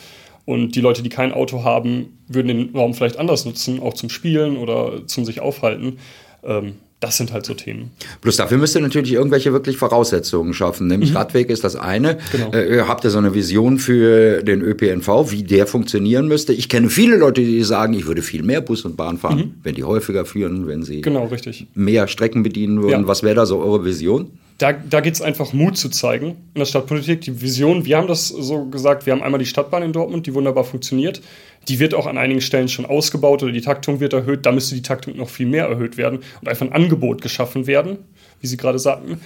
und 0.52 0.76
die 0.76 0.82
Leute, 0.82 1.02
die 1.02 1.08
kein 1.10 1.32
Auto 1.32 1.64
haben, 1.64 2.18
würden 2.28 2.50
den 2.50 2.76
Raum 2.76 2.94
vielleicht 2.94 3.18
anders 3.18 3.46
nutzen, 3.46 3.80
auch 3.80 3.94
zum 3.94 4.10
Spielen 4.10 4.58
oder 4.58 5.08
zum 5.08 5.24
sich 5.24 5.40
aufhalten. 5.40 5.98
Ähm, 6.44 6.74
das 7.00 7.16
sind 7.16 7.32
halt 7.32 7.46
so 7.46 7.54
Themen. 7.54 7.92
Plus 8.20 8.36
dafür 8.36 8.58
müsst 8.58 8.76
ihr 8.76 8.82
natürlich 8.82 9.14
irgendwelche 9.14 9.54
wirklich 9.54 9.78
Voraussetzungen 9.78 10.54
schaffen. 10.54 10.88
Nämlich 10.88 11.12
mhm. 11.12 11.18
Radweg 11.18 11.50
ist 11.50 11.64
das 11.64 11.78
eine. 11.78 12.18
Genau. 12.34 12.52
Äh, 12.52 12.82
habt 12.82 13.06
ihr 13.06 13.12
so 13.12 13.18
eine 13.18 13.34
Vision 13.34 13.80
für 13.80 14.44
den 14.44 14.62
ÖPNV, 14.62 15.32
wie 15.32 15.44
der 15.44 15.68
funktionieren 15.68 16.28
müsste? 16.28 16.52
Ich 16.52 16.68
kenne 16.68 16.90
viele 16.90 17.16
Leute, 17.16 17.42
die 17.42 17.64
sagen, 17.64 17.94
ich 17.94 18.06
würde 18.06 18.22
viel 18.22 18.44
mehr 18.44 18.60
Bus 18.60 18.84
und 18.84 18.98
Bahn 18.98 19.18
fahren, 19.18 19.38
mhm. 19.38 19.54
wenn 19.64 19.76
die 19.76 19.86
häufiger 19.86 20.26
führen, 20.26 20.68
wenn 20.68 20.84
sie 20.84 21.00
genau, 21.00 21.28
richtig. 21.28 21.66
mehr 21.74 22.10
Strecken 22.10 22.44
bedienen 22.44 22.84
würden. 22.84 23.02
Ja. 23.02 23.08
Was 23.08 23.24
wäre 23.24 23.36
da 23.36 23.46
so 23.46 23.60
eure 23.60 23.86
Vision? 23.86 24.32
Da, 24.62 24.74
da 24.74 25.00
geht 25.00 25.16
es 25.16 25.22
einfach 25.22 25.54
Mut 25.54 25.76
zu 25.76 25.90
zeigen 25.90 26.38
in 26.54 26.60
der 26.60 26.66
Stadtpolitik. 26.66 27.22
Die 27.22 27.42
Vision, 27.42 27.86
wir 27.86 27.98
haben 27.98 28.08
das 28.08 28.28
so 28.28 28.66
gesagt, 28.66 29.08
wir 29.08 29.14
haben 29.14 29.24
einmal 29.24 29.40
die 29.40 29.48
Stadtbahn 29.48 29.82
in 29.82 29.92
Dortmund, 29.92 30.28
die 30.28 30.36
wunderbar 30.36 30.64
funktioniert. 30.64 31.22
Die 31.68 31.80
wird 31.80 31.96
auch 31.96 32.06
an 32.06 32.18
einigen 32.18 32.42
Stellen 32.42 32.68
schon 32.68 32.86
ausgebaut 32.86 33.42
oder 33.42 33.52
die 33.52 33.62
Taktung 33.62 34.00
wird 34.00 34.14
erhöht. 34.14 34.46
Da 34.46 34.52
müsste 34.52 34.76
die 34.76 34.84
Taktung 34.84 35.18
noch 35.18 35.30
viel 35.30 35.48
mehr 35.48 35.66
erhöht 35.66 35.98
werden 35.98 36.20
und 36.42 36.48
einfach 36.48 36.66
ein 36.66 36.74
Angebot 36.74 37.24
geschaffen 37.24 37.66
werden, 37.66 37.98
wie 38.40 38.48
Sie 38.48 38.58
gerade 38.58 38.78
sagten. 38.78 39.20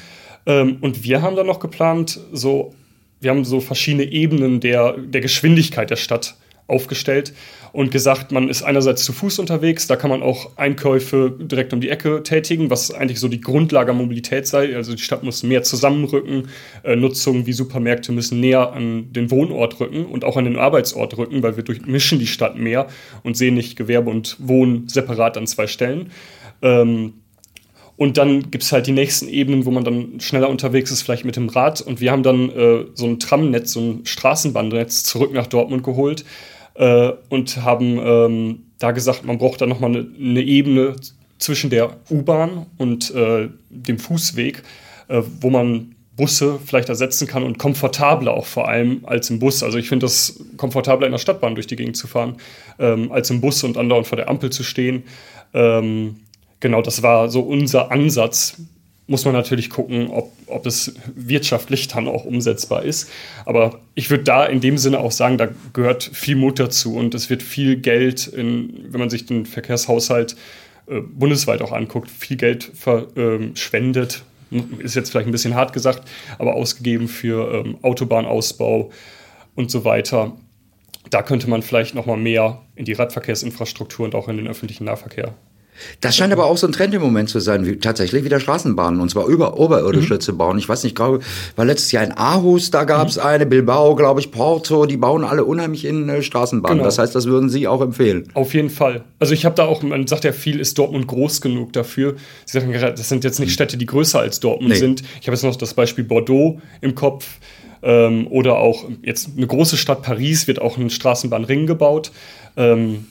Ähm, 0.46 0.77
und 0.80 1.04
wir 1.04 1.22
haben 1.22 1.36
dann 1.36 1.48
noch 1.48 1.60
geplant, 1.60 2.18
so, 2.32 2.74
wir 3.20 3.32
haben 3.32 3.44
so 3.44 3.60
verschiedene 3.60 4.04
Ebenen 4.04 4.62
der, 4.62 4.94
der 4.94 5.20
Geschwindigkeit 5.20 5.89
der 5.89 5.98
Stadt 5.98 6.38
aufgestellt 6.67 7.34
und 7.74 7.91
gesagt, 7.91 8.31
man 8.31 8.50
ist 8.50 8.63
einerseits 8.63 9.03
zu 9.03 9.13
Fuß 9.13 9.38
unterwegs, 9.39 9.86
da 9.86 9.95
kann 9.95 10.10
man 10.10 10.24
auch 10.24 10.57
Einkäufe 10.57 11.36
direkt 11.38 11.74
um 11.74 11.81
die 11.81 11.89
Ecke 11.89 12.24
tätigen, 12.24 12.69
was 12.69 12.91
eigentlich 12.91 13.19
so 13.19 13.27
die 13.27 13.41
Grundlage 13.41 13.88
der 13.88 13.95
Mobilität 13.95 14.48
sei. 14.48 14.75
Also 14.75 14.95
die 14.95 15.01
Stadt 15.01 15.24
muss 15.24 15.43
mehr 15.43 15.62
zusammenrücken, 15.63 16.48
äh, 16.84 16.95
Nutzungen 16.95 17.45
wie 17.45 17.53
Supermärkte 17.53 18.12
müssen 18.12 18.39
näher 18.39 18.74
an 18.74 19.12
den 19.12 19.29
Wohnort 19.29 19.79
rücken 19.79 20.05
und 20.05 20.24
auch 20.24 20.38
an 20.38 20.45
den 20.45 20.57
Arbeitsort 20.57 21.17
rücken, 21.17 21.43
weil 21.43 21.55
wir 21.55 21.63
durchmischen 21.63 22.17
die 22.17 22.27
Stadt 22.27 22.57
mehr 22.57 22.88
und 23.24 23.38
sehen 23.38 23.55
nicht 23.55 23.75
Gewerbe 23.75 24.10
und 24.10 24.38
Wohnen 24.39 24.88
separat 24.88 25.38
an 25.38 25.45
zwei 25.45 25.67
Stellen. 25.67 26.12
Ähm, 26.62 27.13
und 27.98 28.17
dann 28.17 28.51
gibt 28.51 28.63
es 28.63 28.72
halt 28.72 28.88
die 28.88 28.91
nächsten 28.91 29.29
Ebenen, 29.29 29.65
wo 29.65 29.72
man 29.72 29.86
dann 29.86 30.19
schneller 30.19 30.50
unterwegs 30.50 30.91
ist, 30.91 31.01
vielleicht 31.01 31.24
mit 31.24 31.38
dem 31.38 31.48
Rad. 31.48 31.79
Und 31.81 32.01
wir 32.01 32.12
haben 32.12 32.24
dann 32.24 32.50
äh, 32.50 32.86
so 32.93 33.05
ein 33.05 33.19
Tramnetz, 33.19 33.72
so 33.72 33.79
ein 33.79 34.05
Straßenbahnnetz 34.05 35.03
zurück 35.03 35.31
nach 35.31 35.48
Dortmund 35.48 35.84
geholt, 35.84 36.25
äh, 36.75 37.13
und 37.29 37.63
haben 37.63 38.00
ähm, 38.03 38.60
da 38.79 38.91
gesagt, 38.91 39.25
man 39.25 39.38
braucht 39.38 39.62
da 39.62 39.65
nochmal 39.65 39.91
eine, 39.91 40.08
eine 40.20 40.41
Ebene 40.41 40.96
zwischen 41.38 41.70
der 41.70 41.98
U-Bahn 42.10 42.65
und 42.77 43.13
äh, 43.13 43.50
dem 43.70 44.00
Fußweg, 44.00 44.63
äh, 45.08 45.22
wo 45.41 45.50
man 45.50 45.96
Busse 46.15 46.60
vielleicht 46.65 46.88
ersetzen 46.88 47.27
kann 47.27 47.44
und 47.44 47.58
komfortabler 47.58 48.34
auch 48.34 48.46
vor 48.46 48.70
allem 48.70 49.01
als 49.03 49.29
im 49.29 49.39
Bus. 49.39 49.63
Also 49.63 49.77
ich 49.77 49.89
finde 49.89 50.05
das 50.05 50.39
komfortabler 50.55 51.08
in 51.08 51.12
der 51.12 51.20
Stadtbahn 51.20 51.55
durch 51.55 51.67
die 51.67 51.75
Gegend 51.75 51.98
zu 51.98 52.08
fahren, 52.08 52.38
ähm, 52.79 53.12
als 53.12 53.29
im 53.29 53.41
Bus 53.41 53.63
und 53.63 53.77
andauernd 53.77 54.08
vor 54.08 54.15
der 54.15 54.29
Ampel 54.29 54.50
zu 54.50 54.63
stehen. 54.63 55.03
Ähm, 55.53 56.22
genau, 56.62 56.82
das 56.82 57.03
war 57.03 57.29
so 57.29 57.41
unser 57.41 57.91
Ansatz 57.91 58.62
muss 59.07 59.25
man 59.25 59.33
natürlich 59.33 59.69
gucken, 59.69 60.09
ob, 60.09 60.31
ob 60.47 60.65
es 60.65 60.95
wirtschaftlich 61.13 61.88
dann 61.88 62.07
auch 62.07 62.25
umsetzbar 62.25 62.83
ist. 62.83 63.09
Aber 63.45 63.79
ich 63.93 64.09
würde 64.09 64.24
da 64.24 64.45
in 64.45 64.62
dem 64.62 64.77
Sinne 64.77 65.00
auch 65.00 65.12
sagen, 65.12 65.38
da 65.38 65.50
gehört 65.74 66.03
viel 66.03 66.35
Mut 66.35 66.59
dazu 66.59 66.95
und 66.95 67.13
es 67.13 67.29
wird 67.29 67.43
viel 67.43 67.77
Geld, 67.77 68.27
in, 68.27 68.85
wenn 68.89 69.00
man 69.00 69.09
sich 69.09 69.25
den 69.25 69.45
Verkehrshaushalt 69.45 70.35
äh, 70.88 71.01
bundesweit 71.01 71.62
auch 71.62 71.71
anguckt, 71.71 72.09
viel 72.09 72.38
Geld 72.38 72.71
verschwendet. 72.74 74.24
Ähm, 74.51 74.79
ist 74.79 74.95
jetzt 74.95 75.12
vielleicht 75.12 75.27
ein 75.27 75.31
bisschen 75.31 75.55
hart 75.55 75.74
gesagt, 75.74 76.07
aber 76.38 76.55
ausgegeben 76.55 77.07
für 77.07 77.53
ähm, 77.53 77.77
Autobahnausbau 77.81 78.91
und 79.55 79.69
so 79.69 79.85
weiter. 79.85 80.35
Da 81.12 81.21
könnte 81.21 81.50
man 81.50 81.62
vielleicht 81.62 81.93
noch 81.93 82.07
mal 82.07 82.17
mehr 82.17 82.62
in 82.75 82.85
die 82.85 82.93
Radverkehrsinfrastruktur 82.93 84.05
und 84.05 84.15
auch 84.15 84.27
in 84.27 84.38
den 84.38 84.47
öffentlichen 84.47 84.85
Nahverkehr 84.85 85.35
das 86.01 86.15
scheint 86.15 86.34
aber 86.34 86.46
auch 86.46 86.58
so 86.58 86.67
ein 86.67 86.74
Trend 86.74 86.94
im 86.94 87.01
Moment 87.01 87.29
zu 87.29 87.39
sein, 87.39 87.65
wie, 87.65 87.77
tatsächlich 87.77 88.24
wieder 88.24 88.39
Straßenbahnen 88.39 89.00
und 89.00 89.10
zwar 89.10 89.27
über 89.27 89.60
oberirdische 89.60 90.15
mhm. 90.15 90.20
zu 90.20 90.38
bauen. 90.38 90.58
Ich 90.58 90.67
weiß 90.67 90.84
nicht, 90.84 90.96
glaube, 90.96 91.20
war 91.55 91.65
letztes 91.65 91.91
Jahr 91.91 92.03
in 92.03 92.12
Aarhus, 92.12 92.72
da 92.72 92.84
gab 92.84 93.08
es 93.08 93.17
mhm. 93.17 93.24
eine, 93.24 93.46
Bilbao, 93.46 93.96
glaube 93.96 94.20
ich, 94.20 94.32
Porto, 94.32 94.86
die 94.86 94.98
bauen 94.98 95.24
alle 95.24 95.46
unheimlich 95.46 95.86
in 95.86 96.10
äh, 96.10 96.22
Straßenbahnen. 96.22 96.77
Genau. 96.77 96.88
Das 96.88 96.98
heißt, 96.98 97.15
das 97.15 97.25
würden 97.25 97.50
Sie 97.50 97.67
auch 97.67 97.82
empfehlen. 97.82 98.29
Auf 98.34 98.53
jeden 98.53 98.70
Fall. 98.70 99.03
Also 99.20 99.34
ich 99.34 99.46
habe 99.46 99.55
da 99.55 99.65
auch, 99.65 99.84
man 99.84 100.08
sagt 100.08 100.24
ja 100.24 100.32
viel, 100.32 100.60
ist 100.60 100.77
Dortmund 100.77 101.08
groß 101.08 101.41
genug 101.41 101.74
dafür. 101.74 102.15
Sie 102.46 102.60
sagen 102.60 102.72
gerade, 102.72 102.94
das 102.94 103.10
sind 103.10 103.24
jetzt 103.24 103.39
nicht 103.39 103.50
mhm. 103.50 103.53
Städte, 103.53 103.77
die 103.77 103.86
größer 103.86 104.20
als 104.20 104.39
Dortmund 104.39 104.74
nee. 104.74 104.79
sind. 104.79 105.03
Ich 105.22 105.27
habe 105.27 105.36
jetzt 105.36 105.44
noch 105.44 105.55
das 105.55 105.74
Beispiel 105.74 106.03
Bordeaux 106.03 106.60
im 106.82 106.96
Kopf. 106.96 107.39
Ähm, 107.84 108.27
oder 108.32 108.58
auch 108.58 108.86
jetzt 109.03 109.29
eine 109.38 109.46
große 109.46 109.77
Stadt 109.77 110.01
Paris 110.01 110.48
wird 110.48 110.60
auch 110.60 110.77
ein 110.77 110.89
Straßenbahnring 110.89 111.67
gebaut. 111.67 112.12
Ähm, 112.58 113.05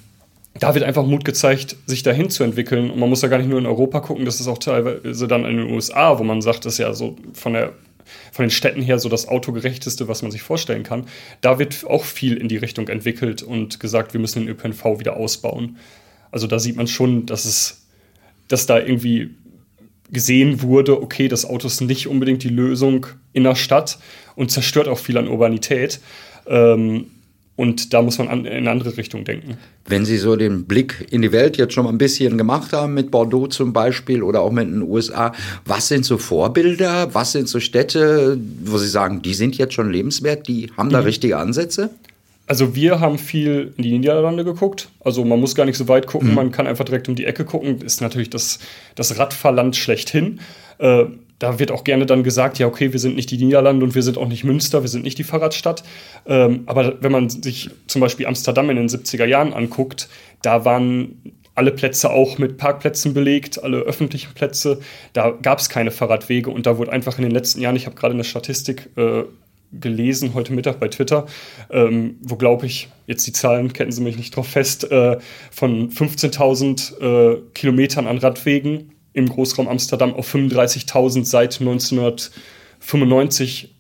da 0.59 0.75
wird 0.75 0.85
einfach 0.85 1.05
Mut 1.05 1.25
gezeigt, 1.25 1.77
sich 1.87 2.03
dahin 2.03 2.31
zu 2.31 2.45
entwickeln. 2.45 2.91
Und 2.91 2.99
man 2.99 3.09
muss 3.09 3.23
ja 3.23 3.29
gar 3.29 3.39
nicht 3.39 3.51
nur 3.51 3.59
in 3.59 3.67
Europa 3.67 4.01
gucken, 4.01 4.25
das 4.25 4.41
ist 4.41 4.49
auch 4.49 4.59
teilweise 4.59 5.27
dann 5.27 5.45
in 5.45 5.57
den 5.57 5.71
USA, 5.71 6.19
wo 6.19 6.25
man 6.25 6.43
sagt, 6.43 6.65
das 6.65 6.75
ist 6.75 6.79
ja 6.79 6.93
so 6.95 7.17
von 7.33 7.55
der 7.55 7.73
von 8.33 8.45
den 8.45 8.51
Städten 8.51 8.83
her 8.83 8.99
so 8.99 9.09
das 9.09 9.29
autogerechteste, 9.29 10.09
was 10.09 10.23
man 10.23 10.31
sich 10.31 10.43
vorstellen 10.43 10.83
kann. 10.83 11.07
Da 11.41 11.59
wird 11.59 11.87
auch 11.87 12.05
viel 12.05 12.37
in 12.37 12.49
die 12.49 12.57
Richtung 12.57 12.89
entwickelt 12.89 13.43
und 13.43 13.81
gesagt, 13.81 14.13
wir 14.13 14.21
müssen 14.21 14.41
den 14.41 14.49
ÖPNV 14.49 14.99
wieder 14.99 15.17
ausbauen. 15.17 15.79
Also 16.31 16.47
da 16.47 16.59
sieht 16.59 16.77
man 16.77 16.87
schon, 16.87 17.27
dass 17.27 17.45
es, 17.45 17.87
dass 18.49 18.67
da 18.67 18.79
irgendwie 18.79 19.31
gesehen 20.11 20.63
wurde, 20.63 21.01
okay, 21.01 21.29
das 21.29 21.47
Auto 21.47 21.67
ist 21.67 21.81
nicht 21.81 22.07
unbedingt 22.07 22.43
die 22.43 22.51
Lösung 22.51 23.07
in 23.33 23.45
der 23.45 23.55
Stadt 23.55 23.99
und 24.37 24.51
zerstört 24.51 24.89
auch 24.89 24.99
viel 24.99 25.17
an 25.17 25.29
Urbanität. 25.29 26.01
Ähm, 26.47 27.07
und 27.57 27.95
da 27.95 28.03
muss 28.03 28.19
man 28.19 28.29
an, 28.29 28.45
in 28.47 28.53
eine 28.53 28.71
andere 28.71 28.97
Richtung 28.97 29.25
denken. 29.25 29.57
Wenn 29.87 30.05
Sie 30.05 30.17
so 30.17 30.35
den 30.35 30.65
Blick 30.65 31.07
in 31.11 31.23
die 31.23 31.31
Welt 31.31 31.57
jetzt 31.57 31.73
schon 31.73 31.85
mal 31.85 31.91
ein 31.91 31.99
bisschen 31.99 32.37
gemacht 32.37 32.73
haben, 32.73 32.95
mit 32.95 33.13
Bordeaux 33.13 33.47
zum 33.47 33.73
Beispiel 33.73 34.23
oder 34.23 34.41
auch 34.41 34.51
mit 34.51 34.67
den 34.67 34.83
USA, 34.83 35.33
was 35.65 35.89
sind 35.89 36.05
so 36.05 36.19
Vorbilder? 36.19 37.15
Was 37.15 37.33
sind 37.33 37.49
so 37.49 37.61
Städte, 37.61 38.39
wo 38.65 38.79
Sie 38.79 38.89
sagen, 38.89 39.23
die 39.23 39.35
sind 39.35 39.57
jetzt 39.57 39.75
schon 39.75 39.91
lebenswert, 39.93 40.49
die 40.49 40.71
haben 40.77 40.91
da 40.91 41.01
mhm. 41.01 41.07
richtige 41.07 41.37
Ansätze? 41.37 41.91
Also 42.47 42.75
wir 42.75 43.01
haben 43.01 43.19
viel 43.19 43.73
in 43.77 43.85
die 43.85 43.99
Niederlande 43.99 44.45
geguckt. 44.45 44.89
Also 45.01 45.25
man 45.25 45.41
muss 45.41 45.55
gar 45.55 45.65
nicht 45.65 45.79
so 45.79 45.89
weit 45.89 46.07
gucken, 46.07 46.31
mhm. 46.31 46.35
man 46.35 46.51
kann 46.51 46.67
einfach 46.67 46.85
direkt 46.85 47.09
um 47.09 47.15
die 47.15 47.25
Ecke 47.25 47.45
gucken. 47.45 47.81
Ist 47.81 48.01
natürlich 48.01 48.31
das, 48.31 48.59
das 48.97 49.17
Radfahrland 49.19 49.77
schlechthin. 49.77 50.41
Äh, 50.79 51.05
da 51.39 51.59
wird 51.59 51.71
auch 51.71 51.85
gerne 51.85 52.07
dann 52.07 52.23
gesagt, 52.23 52.59
ja, 52.59 52.67
okay, 52.67 52.93
wir 52.93 53.01
sind 53.01 53.17
nicht 53.17 53.31
die 53.31 53.43
Niederlande 53.43 53.85
und 53.85 53.95
wir 53.95 54.03
sind 54.03 54.19
auch 54.19 54.29
nicht 54.29 54.45
Münster, 54.45 54.83
wir 54.83 54.89
sind 54.89 55.05
nicht 55.05 55.19
die 55.19 55.25
Fahrradstadt. 55.25 55.83
Ähm, 56.27 56.63
aber 56.67 57.03
wenn 57.03 57.13
man 57.13 57.29
sich 57.29 57.71
zum 57.87 58.01
Beispiel 58.01 58.27
Amsterdam 58.27 58.71
in 58.71 58.77
den 58.77 58.89
70er 58.89 59.27
Jahren 59.27 59.53
anguckt, 59.53 60.09
da 60.43 60.65
waren 60.65 61.35
alle 61.55 61.71
Plätze 61.71 62.11
auch 62.11 62.39
mit 62.39 62.57
Parkplätzen 62.57 63.15
belegt, 63.15 63.63
alle 63.63 63.79
öffentlichen 63.79 64.35
Plätze. 64.35 64.81
Da 65.13 65.31
gab 65.31 65.61
es 65.61 65.69
keine 65.69 65.91
Fahrradwege 65.91 66.51
und 66.51 66.67
da 66.67 66.79
wurde 66.79 66.93
einfach 66.93 67.19
in 67.19 67.23
den 67.23 67.33
letzten 67.33 67.61
Jahren, 67.61 67.77
ich 67.77 67.87
habe 67.87 67.97
gerade 67.97 68.15
eine 68.15 68.25
Statistik 68.25 68.91
äh, 68.97 69.25
gelesen 69.73 70.35
heute 70.35 70.53
Mittag 70.53 70.79
bei 70.79 70.89
Twitter, 70.89 71.27
ähm, 71.71 72.17
wo 72.23 72.37
glaube 72.37 72.67
ich, 72.67 72.89
jetzt 73.07 73.27
die 73.27 73.33
Zahlen 73.33 73.73
kennen 73.73 73.93
Sie 73.93 74.03
mich 74.03 74.17
nicht 74.17 74.37
drauf 74.37 74.49
fest, 74.49 74.91
äh, 74.91 75.19
von 75.51 75.91
15.000 75.91 77.01
äh, 77.01 77.41
Kilometern 77.55 78.07
an 78.07 78.19
Radwegen 78.19 78.93
im 79.15 79.29
Großraum 79.29 79.69
Amsterdam 79.69 80.13
auf 80.13 80.35
35.000 80.35 81.25
seit 81.25 81.61
1995 81.61 83.75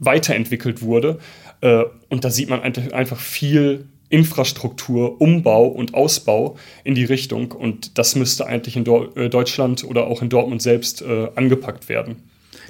weiterentwickelt 0.00 0.82
wurde. 0.82 1.20
Äh, 1.60 1.84
und 2.08 2.24
da 2.24 2.30
sieht 2.30 2.50
man 2.50 2.62
einfach 2.62 3.20
viel 3.20 3.86
Infrastruktur, 4.08 5.20
Umbau 5.20 5.66
und 5.66 5.94
Ausbau 5.94 6.56
in 6.82 6.94
die 6.94 7.04
Richtung. 7.04 7.52
Und 7.52 7.98
das 7.98 8.16
müsste 8.16 8.46
eigentlich 8.46 8.76
in 8.76 8.86
äh, 8.86 9.28
Deutschland 9.28 9.84
oder 9.84 10.06
auch 10.06 10.22
in 10.22 10.28
Dortmund 10.28 10.62
selbst 10.62 11.02
äh, 11.02 11.28
angepackt 11.34 11.88
werden. 11.88 12.16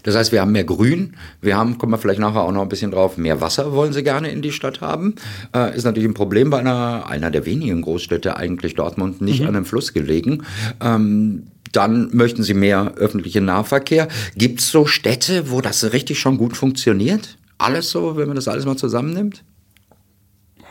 Das 0.04 0.16
heißt, 0.16 0.32
wir 0.32 0.42
haben 0.42 0.52
mehr 0.52 0.64
Grün, 0.64 1.16
wir 1.40 1.56
haben, 1.56 1.78
kommen 1.78 1.92
wir 1.92 1.98
vielleicht 1.98 2.20
nachher 2.20 2.42
auch 2.42 2.52
noch 2.52 2.62
ein 2.62 2.68
bisschen 2.68 2.90
drauf, 2.90 3.16
mehr 3.16 3.40
Wasser 3.40 3.72
wollen 3.72 3.92
sie 3.92 4.02
gerne 4.02 4.28
in 4.28 4.42
die 4.42 4.52
Stadt 4.52 4.82
haben. 4.82 5.14
Äh, 5.54 5.74
ist 5.74 5.84
natürlich 5.84 6.08
ein 6.08 6.14
Problem 6.14 6.50
bei 6.50 6.58
einer, 6.58 7.06
einer 7.08 7.30
der 7.30 7.46
wenigen 7.46 7.80
Großstädte, 7.80 8.36
eigentlich 8.36 8.74
Dortmund, 8.74 9.22
nicht 9.22 9.40
mhm. 9.40 9.48
an 9.48 9.56
einem 9.56 9.64
Fluss 9.64 9.94
gelegen. 9.94 10.44
Ähm, 10.82 11.46
dann 11.76 12.10
möchten 12.12 12.42
sie 12.42 12.54
mehr 12.54 12.94
öffentlichen 12.96 13.44
Nahverkehr. 13.44 14.08
Gibt 14.36 14.60
es 14.60 14.70
so 14.70 14.86
Städte, 14.86 15.50
wo 15.50 15.60
das 15.60 15.92
richtig 15.92 16.18
schon 16.18 16.38
gut 16.38 16.56
funktioniert? 16.56 17.36
Alles 17.58 17.90
so, 17.90 18.16
wenn 18.16 18.26
man 18.26 18.36
das 18.36 18.48
alles 18.48 18.64
mal 18.64 18.76
zusammennimmt? 18.76 19.44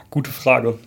Gute 0.09 0.31
Frage. 0.31 0.77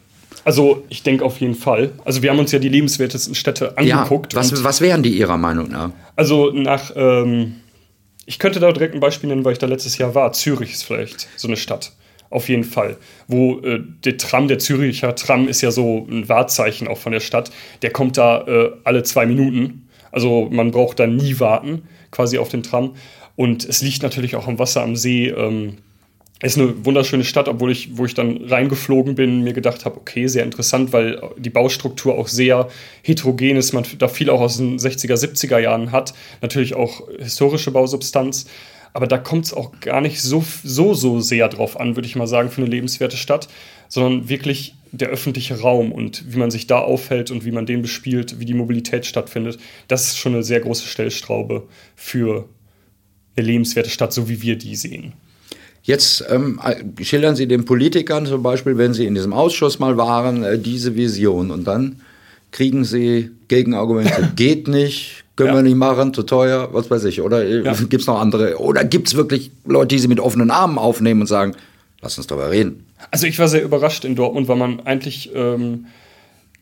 Also 0.44 0.84
ich 0.88 1.02
denke 1.02 1.24
auf 1.24 1.40
jeden 1.40 1.56
Fall. 1.56 1.90
Also 2.04 2.22
wir 2.22 2.30
haben 2.30 2.38
uns 2.38 2.52
ja 2.52 2.60
die 2.60 2.68
lebenswertesten 2.68 3.34
Städte 3.34 3.76
angeguckt. 3.76 4.34
Ja, 4.34 4.38
was, 4.38 4.62
was 4.62 4.80
wären 4.80 5.02
die 5.02 5.18
Ihrer 5.18 5.36
Meinung 5.36 5.70
nach? 5.70 5.90
Also 6.14 6.52
nach, 6.52 6.92
ähm, 6.94 7.56
ich 8.26 8.38
könnte 8.38 8.60
da 8.60 8.70
direkt 8.70 8.94
ein 8.94 9.00
Beispiel 9.00 9.28
nennen, 9.28 9.44
weil 9.44 9.54
ich 9.54 9.58
da 9.58 9.66
letztes 9.66 9.98
Jahr 9.98 10.14
war. 10.14 10.32
Zürich 10.32 10.72
ist 10.72 10.84
vielleicht 10.84 11.28
so 11.36 11.48
eine 11.48 11.56
Stadt. 11.56 11.92
Auf 12.30 12.48
jeden 12.48 12.64
Fall. 12.64 12.96
Wo 13.28 13.58
äh, 13.60 13.82
der 14.04 14.16
Tram, 14.18 14.48
der 14.48 14.58
Züricher 14.58 15.14
Tram 15.14 15.48
ist 15.48 15.62
ja 15.62 15.70
so 15.70 16.06
ein 16.08 16.28
Wahrzeichen 16.28 16.86
auch 16.86 16.98
von 16.98 17.12
der 17.12 17.20
Stadt. 17.20 17.50
Der 17.82 17.90
kommt 17.90 18.16
da 18.16 18.46
äh, 18.46 18.70
alle 18.84 19.02
zwei 19.02 19.26
Minuten 19.26 19.85
also 20.16 20.48
man 20.50 20.70
braucht 20.70 20.98
da 20.98 21.06
nie 21.06 21.38
warten, 21.40 21.82
quasi 22.10 22.38
auf 22.38 22.48
den 22.48 22.62
Tram. 22.62 22.94
Und 23.36 23.66
es 23.66 23.82
liegt 23.82 24.02
natürlich 24.02 24.34
auch 24.34 24.48
am 24.48 24.58
Wasser 24.58 24.82
am 24.82 24.96
See. 24.96 25.28
Ähm, 25.28 25.76
ist 26.42 26.58
eine 26.58 26.86
wunderschöne 26.86 27.22
Stadt, 27.22 27.48
obwohl 27.48 27.70
ich, 27.70 27.98
wo 27.98 28.06
ich 28.06 28.14
dann 28.14 28.38
reingeflogen 28.44 29.14
bin, 29.14 29.42
mir 29.42 29.52
gedacht 29.52 29.84
habe, 29.84 29.98
okay, 29.98 30.26
sehr 30.26 30.44
interessant, 30.44 30.94
weil 30.94 31.20
die 31.36 31.50
Baustruktur 31.50 32.14
auch 32.14 32.28
sehr 32.28 32.68
heterogen 33.02 33.56
ist, 33.56 33.74
man 33.74 33.84
da 33.98 34.08
viel 34.08 34.30
auch 34.30 34.40
aus 34.40 34.56
den 34.56 34.78
60er, 34.78 35.16
70er 35.16 35.58
Jahren 35.58 35.92
hat. 35.92 36.14
Natürlich 36.40 36.74
auch 36.74 37.02
historische 37.18 37.70
Bausubstanz. 37.70 38.46
Aber 38.92 39.06
da 39.06 39.18
kommt 39.18 39.46
es 39.46 39.54
auch 39.54 39.80
gar 39.80 40.00
nicht 40.00 40.20
so, 40.22 40.44
so, 40.64 40.94
so 40.94 41.20
sehr 41.20 41.48
drauf 41.48 41.78
an, 41.78 41.96
würde 41.96 42.06
ich 42.06 42.16
mal 42.16 42.26
sagen, 42.26 42.50
für 42.50 42.62
eine 42.62 42.70
lebenswerte 42.70 43.16
Stadt, 43.16 43.48
sondern 43.88 44.28
wirklich 44.28 44.74
der 44.92 45.08
öffentliche 45.08 45.60
Raum 45.60 45.92
und 45.92 46.32
wie 46.32 46.38
man 46.38 46.50
sich 46.50 46.66
da 46.66 46.78
aufhält 46.78 47.30
und 47.30 47.44
wie 47.44 47.50
man 47.50 47.66
den 47.66 47.82
bespielt, 47.82 48.40
wie 48.40 48.44
die 48.44 48.54
Mobilität 48.54 49.06
stattfindet, 49.06 49.58
das 49.88 50.06
ist 50.06 50.18
schon 50.18 50.34
eine 50.34 50.42
sehr 50.42 50.60
große 50.60 50.86
Stellstraube 50.86 51.66
für 51.94 52.48
eine 53.36 53.46
lebenswerte 53.46 53.90
Stadt, 53.90 54.12
so 54.12 54.28
wie 54.28 54.42
wir 54.42 54.56
die 54.56 54.76
sehen. 54.76 55.12
Jetzt 55.82 56.24
ähm, 56.28 56.60
schildern 57.00 57.36
Sie 57.36 57.46
den 57.46 57.64
Politikern 57.64 58.26
zum 58.26 58.42
Beispiel, 58.42 58.76
wenn 58.76 58.92
sie 58.92 59.06
in 59.06 59.14
diesem 59.14 59.32
Ausschuss 59.32 59.78
mal 59.78 59.96
waren, 59.96 60.42
äh, 60.42 60.58
diese 60.58 60.96
Vision 60.96 61.52
und 61.52 61.64
dann 61.64 62.00
kriegen 62.50 62.84
Sie 62.84 63.30
Gegenargumente. 63.46 64.32
Geht 64.36 64.66
nicht, 64.66 65.24
können 65.36 65.50
ja. 65.50 65.54
wir 65.54 65.62
nicht 65.62 65.76
machen, 65.76 66.14
zu 66.14 66.22
teuer, 66.22 66.70
was 66.72 66.90
weiß 66.90 67.04
ich. 67.04 67.20
Oder 67.20 67.44
ja. 67.44 67.72
gibt 67.88 68.00
es 68.00 68.06
noch 68.06 68.20
andere? 68.20 68.58
Oder 68.58 68.84
gibt 68.84 69.08
es 69.08 69.14
wirklich 69.14 69.50
Leute, 69.64 69.88
die 69.88 69.98
Sie 69.98 70.08
mit 70.08 70.18
offenen 70.18 70.50
Armen 70.50 70.78
aufnehmen 70.78 71.20
und 71.20 71.26
sagen, 71.26 71.54
lass 72.00 72.16
uns 72.16 72.26
darüber 72.26 72.50
reden? 72.50 72.86
Also 73.10 73.26
ich 73.26 73.38
war 73.38 73.48
sehr 73.48 73.62
überrascht 73.62 74.04
in 74.04 74.16
Dortmund, 74.16 74.48
weil 74.48 74.56
man 74.56 74.80
eigentlich 74.86 75.30
ähm, 75.34 75.86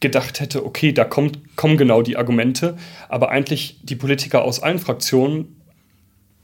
gedacht 0.01 0.41
hätte, 0.41 0.67
okay, 0.67 0.93
da 0.93 1.05
kommt, 1.05 1.39
kommen 1.57 1.77
genau 1.77 2.03
die 2.03 2.17
Argumente, 2.17 2.77
aber 3.09 3.31
eigentlich 3.31 3.79
die 3.83 3.97
Politiker 3.97 4.43
aus 4.43 4.63
allen 4.63 4.79
Fraktionen 4.79 5.57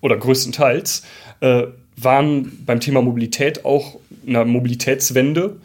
oder 0.01 0.17
größtenteils 0.17 1.03
äh, 1.41 1.65
waren 1.97 2.65
beim 2.65 2.81
Thema 2.81 3.03
Mobilität 3.03 3.65
auch 3.65 3.99
einer 4.27 4.45
Mobilitätswende 4.45 5.57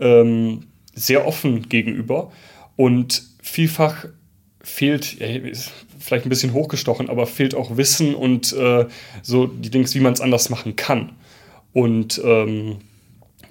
ähm, 0.00 0.64
sehr 0.94 1.26
offen 1.26 1.68
gegenüber. 1.68 2.32
Und 2.76 3.22
vielfach 3.40 4.06
fehlt, 4.64 5.20
ja, 5.20 5.28
vielleicht 5.98 6.26
ein 6.26 6.30
bisschen 6.30 6.52
hochgestochen, 6.52 7.08
aber 7.08 7.26
fehlt 7.26 7.54
auch 7.54 7.76
Wissen 7.76 8.14
und 8.14 8.52
äh, 8.54 8.86
so 9.22 9.46
die 9.46 9.70
Dings, 9.70 9.94
wie 9.94 10.00
man 10.00 10.14
es 10.14 10.20
anders 10.20 10.50
machen 10.50 10.74
kann. 10.74 11.12
Und 11.72 12.20
ähm, 12.24 12.78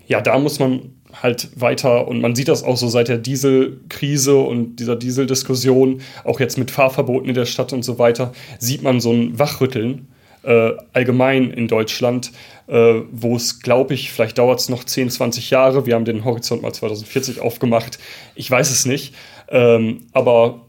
ja, 0.07 0.21
da 0.21 0.37
muss 0.39 0.59
man 0.59 0.91
halt 1.21 1.49
weiter 1.55 2.07
und 2.07 2.21
man 2.21 2.35
sieht 2.35 2.47
das 2.47 2.63
auch 2.63 2.77
so 2.77 2.87
seit 2.87 3.07
der 3.07 3.19
Dieselkrise 3.19 4.37
und 4.37 4.77
dieser 4.77 4.95
Dieseldiskussion, 4.95 6.01
auch 6.23 6.39
jetzt 6.39 6.57
mit 6.57 6.71
Fahrverboten 6.71 7.29
in 7.29 7.35
der 7.35 7.45
Stadt 7.45 7.71
und 7.71 7.83
so 7.83 7.99
weiter, 7.99 8.33
sieht 8.57 8.81
man 8.81 8.99
so 8.99 9.11
ein 9.11 9.37
Wachrütteln 9.37 10.07
äh, 10.43 10.71
allgemein 10.93 11.51
in 11.51 11.67
Deutschland, 11.67 12.31
äh, 12.67 13.01
wo 13.11 13.35
es, 13.35 13.59
glaube 13.59 13.93
ich, 13.93 14.11
vielleicht 14.11 14.37
dauert 14.39 14.59
es 14.59 14.69
noch 14.69 14.83
10, 14.83 15.11
20 15.11 15.51
Jahre. 15.51 15.85
Wir 15.85 15.95
haben 15.95 16.05
den 16.05 16.25
Horizont 16.25 16.63
mal 16.63 16.73
2040 16.73 17.39
aufgemacht. 17.39 17.99
Ich 18.35 18.49
weiß 18.49 18.71
es 18.71 18.85
nicht. 18.85 19.13
Ähm, 19.49 20.07
aber 20.13 20.61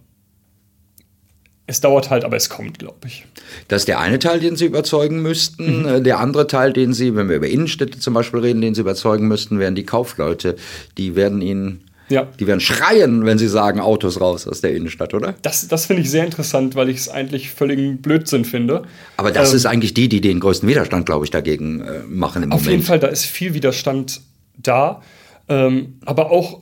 es 1.67 1.81
dauert 1.81 2.11
halt, 2.11 2.25
aber 2.25 2.37
es 2.37 2.51
kommt, 2.51 2.79
glaube 2.79 3.07
ich. 3.07 3.25
Das 3.69 3.83
ist 3.83 3.89
der 3.89 4.01
eine 4.01 4.19
Teil, 4.19 4.41
den 4.41 4.57
Sie 4.57 4.67
überzeugen 4.67 5.23
müssten. 5.23 5.81
Mhm. 5.81 5.87
Äh, 5.87 6.01
der 6.03 6.21
andere 6.21 6.47
Teil, 6.47 6.73
den 6.73 6.93
Sie, 6.93 7.17
wenn 7.17 7.29
wir 7.29 7.37
über 7.37 7.49
Innenstädte 7.49 7.99
zum 7.99 8.15
Beispiel 8.15 8.41
reden, 8.41 8.61
den 8.61 8.75
Sie 8.75 8.83
überzeugen 8.83 9.29
müssten, 9.29 9.59
wären 9.59 9.75
die 9.75 9.85
Kaufleute. 9.85 10.57
Die 10.99 11.17
werden 11.17 11.41
Ihnen 11.41 11.85
ja. 12.09 12.29
Die 12.39 12.47
werden 12.47 12.61
schreien, 12.61 13.25
wenn 13.25 13.39
sie 13.39 13.49
sagen, 13.49 13.81
Autos 13.81 14.21
raus 14.21 14.47
aus 14.47 14.61
der 14.61 14.77
Innenstadt, 14.77 15.15
oder? 15.15 15.35
Das, 15.41 15.67
das 15.69 15.87
finde 15.87 16.03
ich 16.03 16.11
sehr 16.11 16.25
interessant, 16.25 16.75
weil 16.75 16.91
ich 16.91 16.99
es 16.99 17.09
eigentlich 17.09 17.51
völligen 17.51 18.03
Blödsinn 18.03 18.45
finde. 18.45 18.83
Aber 19.17 19.31
das 19.31 19.51
ähm, 19.51 19.57
ist 19.57 19.67
eigentlich 19.67 19.95
die, 19.95 20.11
die 20.11 20.21
den 20.21 20.39
größten 20.39 20.69
Widerstand, 20.69 21.07
glaube 21.07 21.25
ich, 21.25 21.31
dagegen 21.31 21.81
äh, 21.81 22.01
machen 22.07 22.43
im 22.43 22.53
auf 22.53 22.61
Moment. 22.61 22.67
Auf 22.67 22.71
jeden 22.71 22.83
Fall, 22.83 22.99
da 22.99 23.07
ist 23.07 23.25
viel 23.25 23.55
Widerstand 23.55 24.21
da. 24.59 25.01
Ähm, 25.49 25.95
aber 26.05 26.31
auch 26.31 26.61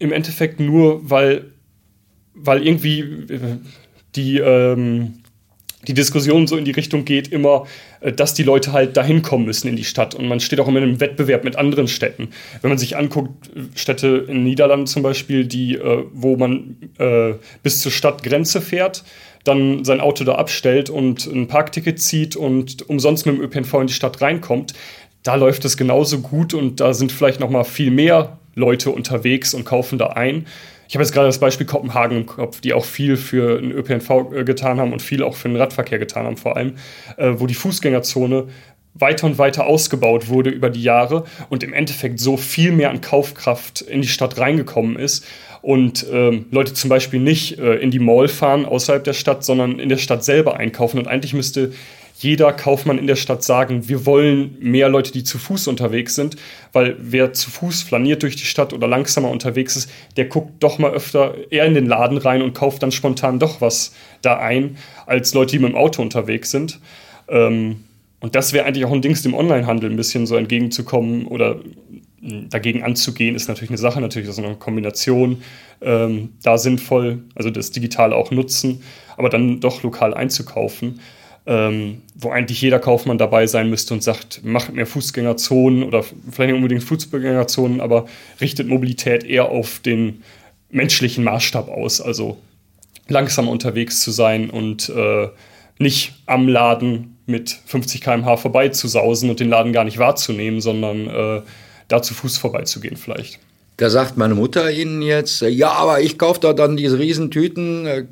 im 0.00 0.12
Endeffekt 0.12 0.58
nur, 0.58 1.08
weil, 1.08 1.52
weil 2.34 2.66
irgendwie 2.66 3.00
äh, 3.00 3.58
die, 4.16 4.38
ähm, 4.38 5.14
die 5.86 5.94
Diskussion 5.94 6.46
so 6.46 6.56
in 6.56 6.64
die 6.64 6.70
Richtung 6.70 7.04
geht, 7.04 7.28
immer, 7.28 7.66
äh, 8.00 8.12
dass 8.12 8.34
die 8.34 8.42
Leute 8.42 8.72
halt 8.72 8.96
dahin 8.96 9.22
kommen 9.22 9.44
müssen 9.44 9.68
in 9.68 9.76
die 9.76 9.84
Stadt. 9.84 10.14
Und 10.14 10.26
man 10.26 10.40
steht 10.40 10.60
auch 10.60 10.68
immer 10.68 10.78
in 10.78 10.84
einem 10.84 11.00
Wettbewerb 11.00 11.44
mit 11.44 11.56
anderen 11.56 11.88
Städten. 11.88 12.28
Wenn 12.62 12.70
man 12.70 12.78
sich 12.78 12.96
anguckt, 12.96 13.50
Städte 13.74 14.24
in 14.28 14.36
den 14.36 14.44
Niederlanden 14.44 14.86
zum 14.86 15.02
Beispiel, 15.02 15.46
die, 15.46 15.74
äh, 15.74 16.04
wo 16.12 16.36
man 16.36 16.76
äh, 16.98 17.34
bis 17.62 17.80
zur 17.80 17.92
Stadtgrenze 17.92 18.60
fährt, 18.60 19.04
dann 19.44 19.84
sein 19.84 20.00
Auto 20.00 20.24
da 20.24 20.36
abstellt 20.36 20.88
und 20.88 21.26
ein 21.26 21.48
Parkticket 21.48 22.00
zieht 22.00 22.34
und 22.34 22.88
umsonst 22.88 23.26
mit 23.26 23.36
dem 23.36 23.42
ÖPNV 23.42 23.74
in 23.74 23.86
die 23.88 23.92
Stadt 23.92 24.22
reinkommt, 24.22 24.72
da 25.22 25.34
läuft 25.36 25.64
es 25.64 25.76
genauso 25.76 26.20
gut 26.20 26.54
und 26.54 26.80
da 26.80 26.94
sind 26.94 27.12
vielleicht 27.12 27.40
noch 27.40 27.50
mal 27.50 27.64
viel 27.64 27.90
mehr 27.90 28.38
Leute 28.54 28.90
unterwegs 28.90 29.54
und 29.54 29.64
kaufen 29.64 29.98
da 29.98 30.08
ein 30.08 30.46
ich 30.88 30.94
habe 30.94 31.02
jetzt 31.02 31.12
gerade 31.12 31.26
das 31.26 31.38
Beispiel 31.38 31.66
Kopenhagen 31.66 32.18
im 32.18 32.26
Kopf, 32.26 32.60
die 32.60 32.72
auch 32.72 32.84
viel 32.84 33.16
für 33.16 33.60
den 33.60 33.72
ÖPNV 33.72 34.10
äh, 34.32 34.44
getan 34.44 34.80
haben 34.80 34.92
und 34.92 35.02
viel 35.02 35.22
auch 35.22 35.34
für 35.34 35.48
den 35.48 35.56
Radverkehr 35.56 35.98
getan 35.98 36.26
haben, 36.26 36.36
vor 36.36 36.56
allem, 36.56 36.74
äh, 37.16 37.32
wo 37.36 37.46
die 37.46 37.54
Fußgängerzone 37.54 38.48
weiter 38.94 39.26
und 39.26 39.38
weiter 39.38 39.66
ausgebaut 39.66 40.28
wurde 40.28 40.50
über 40.50 40.70
die 40.70 40.82
Jahre 40.82 41.24
und 41.48 41.64
im 41.64 41.72
Endeffekt 41.72 42.20
so 42.20 42.36
viel 42.36 42.70
mehr 42.70 42.90
an 42.90 43.00
Kaufkraft 43.00 43.80
in 43.80 44.02
die 44.02 44.08
Stadt 44.08 44.38
reingekommen 44.38 44.96
ist 44.96 45.26
und 45.62 46.06
ähm, 46.12 46.46
Leute 46.50 46.74
zum 46.74 46.90
Beispiel 46.90 47.20
nicht 47.20 47.58
äh, 47.58 47.76
in 47.76 47.90
die 47.90 47.98
Mall 47.98 48.28
fahren 48.28 48.66
außerhalb 48.66 49.02
der 49.02 49.14
Stadt, 49.14 49.44
sondern 49.44 49.78
in 49.78 49.88
der 49.88 49.96
Stadt 49.96 50.22
selber 50.22 50.58
einkaufen. 50.58 50.98
Und 50.98 51.08
eigentlich 51.08 51.32
müsste 51.32 51.72
jeder 52.16 52.52
Kaufmann 52.52 52.98
in 52.98 53.08
der 53.08 53.16
Stadt 53.16 53.42
sagen, 53.42 53.88
wir 53.88 54.06
wollen 54.06 54.56
mehr 54.60 54.88
Leute, 54.88 55.10
die 55.10 55.24
zu 55.24 55.36
Fuß 55.36 55.66
unterwegs 55.66 56.14
sind, 56.14 56.36
weil 56.72 56.96
wer 57.00 57.32
zu 57.32 57.50
Fuß 57.50 57.82
flaniert 57.82 58.22
durch 58.22 58.36
die 58.36 58.44
Stadt 58.44 58.72
oder 58.72 58.86
langsamer 58.86 59.30
unterwegs 59.30 59.74
ist, 59.74 59.90
der 60.16 60.26
guckt 60.26 60.62
doch 60.62 60.78
mal 60.78 60.92
öfter 60.92 61.34
eher 61.50 61.64
in 61.64 61.74
den 61.74 61.86
Laden 61.86 62.18
rein 62.18 62.40
und 62.40 62.54
kauft 62.54 62.82
dann 62.84 62.92
spontan 62.92 63.40
doch 63.40 63.60
was 63.60 63.94
da 64.22 64.38
ein, 64.38 64.76
als 65.06 65.34
Leute, 65.34 65.52
die 65.52 65.58
mit 65.58 65.72
dem 65.72 65.76
Auto 65.76 66.02
unterwegs 66.02 66.52
sind. 66.52 66.78
Ähm, 67.28 67.84
und 68.20 68.36
das 68.36 68.52
wäre 68.52 68.64
eigentlich 68.64 68.84
auch 68.84 68.92
ein 68.92 69.02
Dings 69.02 69.22
dem 69.22 69.34
Onlinehandel 69.34 69.90
ein 69.90 69.96
bisschen 69.96 70.26
so 70.26 70.36
entgegenzukommen 70.36 71.26
oder 71.26 71.60
hm, 72.22 72.48
dagegen 72.48 72.84
anzugehen, 72.84 73.34
ist 73.34 73.48
natürlich 73.48 73.70
eine 73.70 73.78
Sache, 73.78 74.00
natürlich 74.00 74.28
ist 74.28 74.38
eine 74.38 74.54
Kombination 74.54 75.42
ähm, 75.82 76.30
da 76.44 76.58
sinnvoll, 76.58 77.24
also 77.34 77.50
das 77.50 77.72
Digitale 77.72 78.14
auch 78.14 78.30
nutzen, 78.30 78.82
aber 79.16 79.30
dann 79.30 79.58
doch 79.58 79.82
lokal 79.82 80.14
einzukaufen 80.14 81.00
ähm, 81.46 82.02
wo 82.14 82.30
eigentlich 82.30 82.62
jeder 82.62 82.78
Kaufmann 82.78 83.18
dabei 83.18 83.46
sein 83.46 83.68
müsste 83.68 83.94
und 83.94 84.02
sagt, 84.02 84.44
macht 84.44 84.72
mehr 84.72 84.86
Fußgängerzonen 84.86 85.82
oder 85.82 86.02
vielleicht 86.02 86.52
nicht 86.52 86.56
unbedingt 86.56 86.84
Fußgängerzonen, 86.84 87.80
aber 87.80 88.06
richtet 88.40 88.68
Mobilität 88.68 89.24
eher 89.24 89.50
auf 89.50 89.80
den 89.80 90.22
menschlichen 90.70 91.24
Maßstab 91.24 91.68
aus, 91.68 92.00
also 92.00 92.38
langsam 93.08 93.48
unterwegs 93.48 94.00
zu 94.00 94.10
sein 94.10 94.48
und 94.48 94.88
äh, 94.88 95.28
nicht 95.78 96.14
am 96.26 96.48
Laden 96.48 97.18
mit 97.26 97.50
50 97.66 98.00
km/h 98.00 98.36
vorbeizusausen 98.38 99.28
und 99.30 99.40
den 99.40 99.48
Laden 99.48 99.72
gar 99.72 99.84
nicht 99.84 99.98
wahrzunehmen, 99.98 100.60
sondern 100.60 101.08
äh, 101.08 101.42
da 101.88 102.02
zu 102.02 102.14
Fuß 102.14 102.38
vorbeizugehen 102.38 102.96
vielleicht. 102.96 103.38
Da 103.76 103.90
sagt 103.90 104.16
meine 104.16 104.36
Mutter 104.36 104.70
Ihnen 104.70 105.02
jetzt, 105.02 105.40
ja, 105.40 105.72
aber 105.72 106.00
ich 106.00 106.16
kaufe 106.16 106.38
da 106.38 106.52
dann 106.52 106.76
diese 106.76 106.98
Riesentüten, 106.98 107.86
äh, 107.86 108.04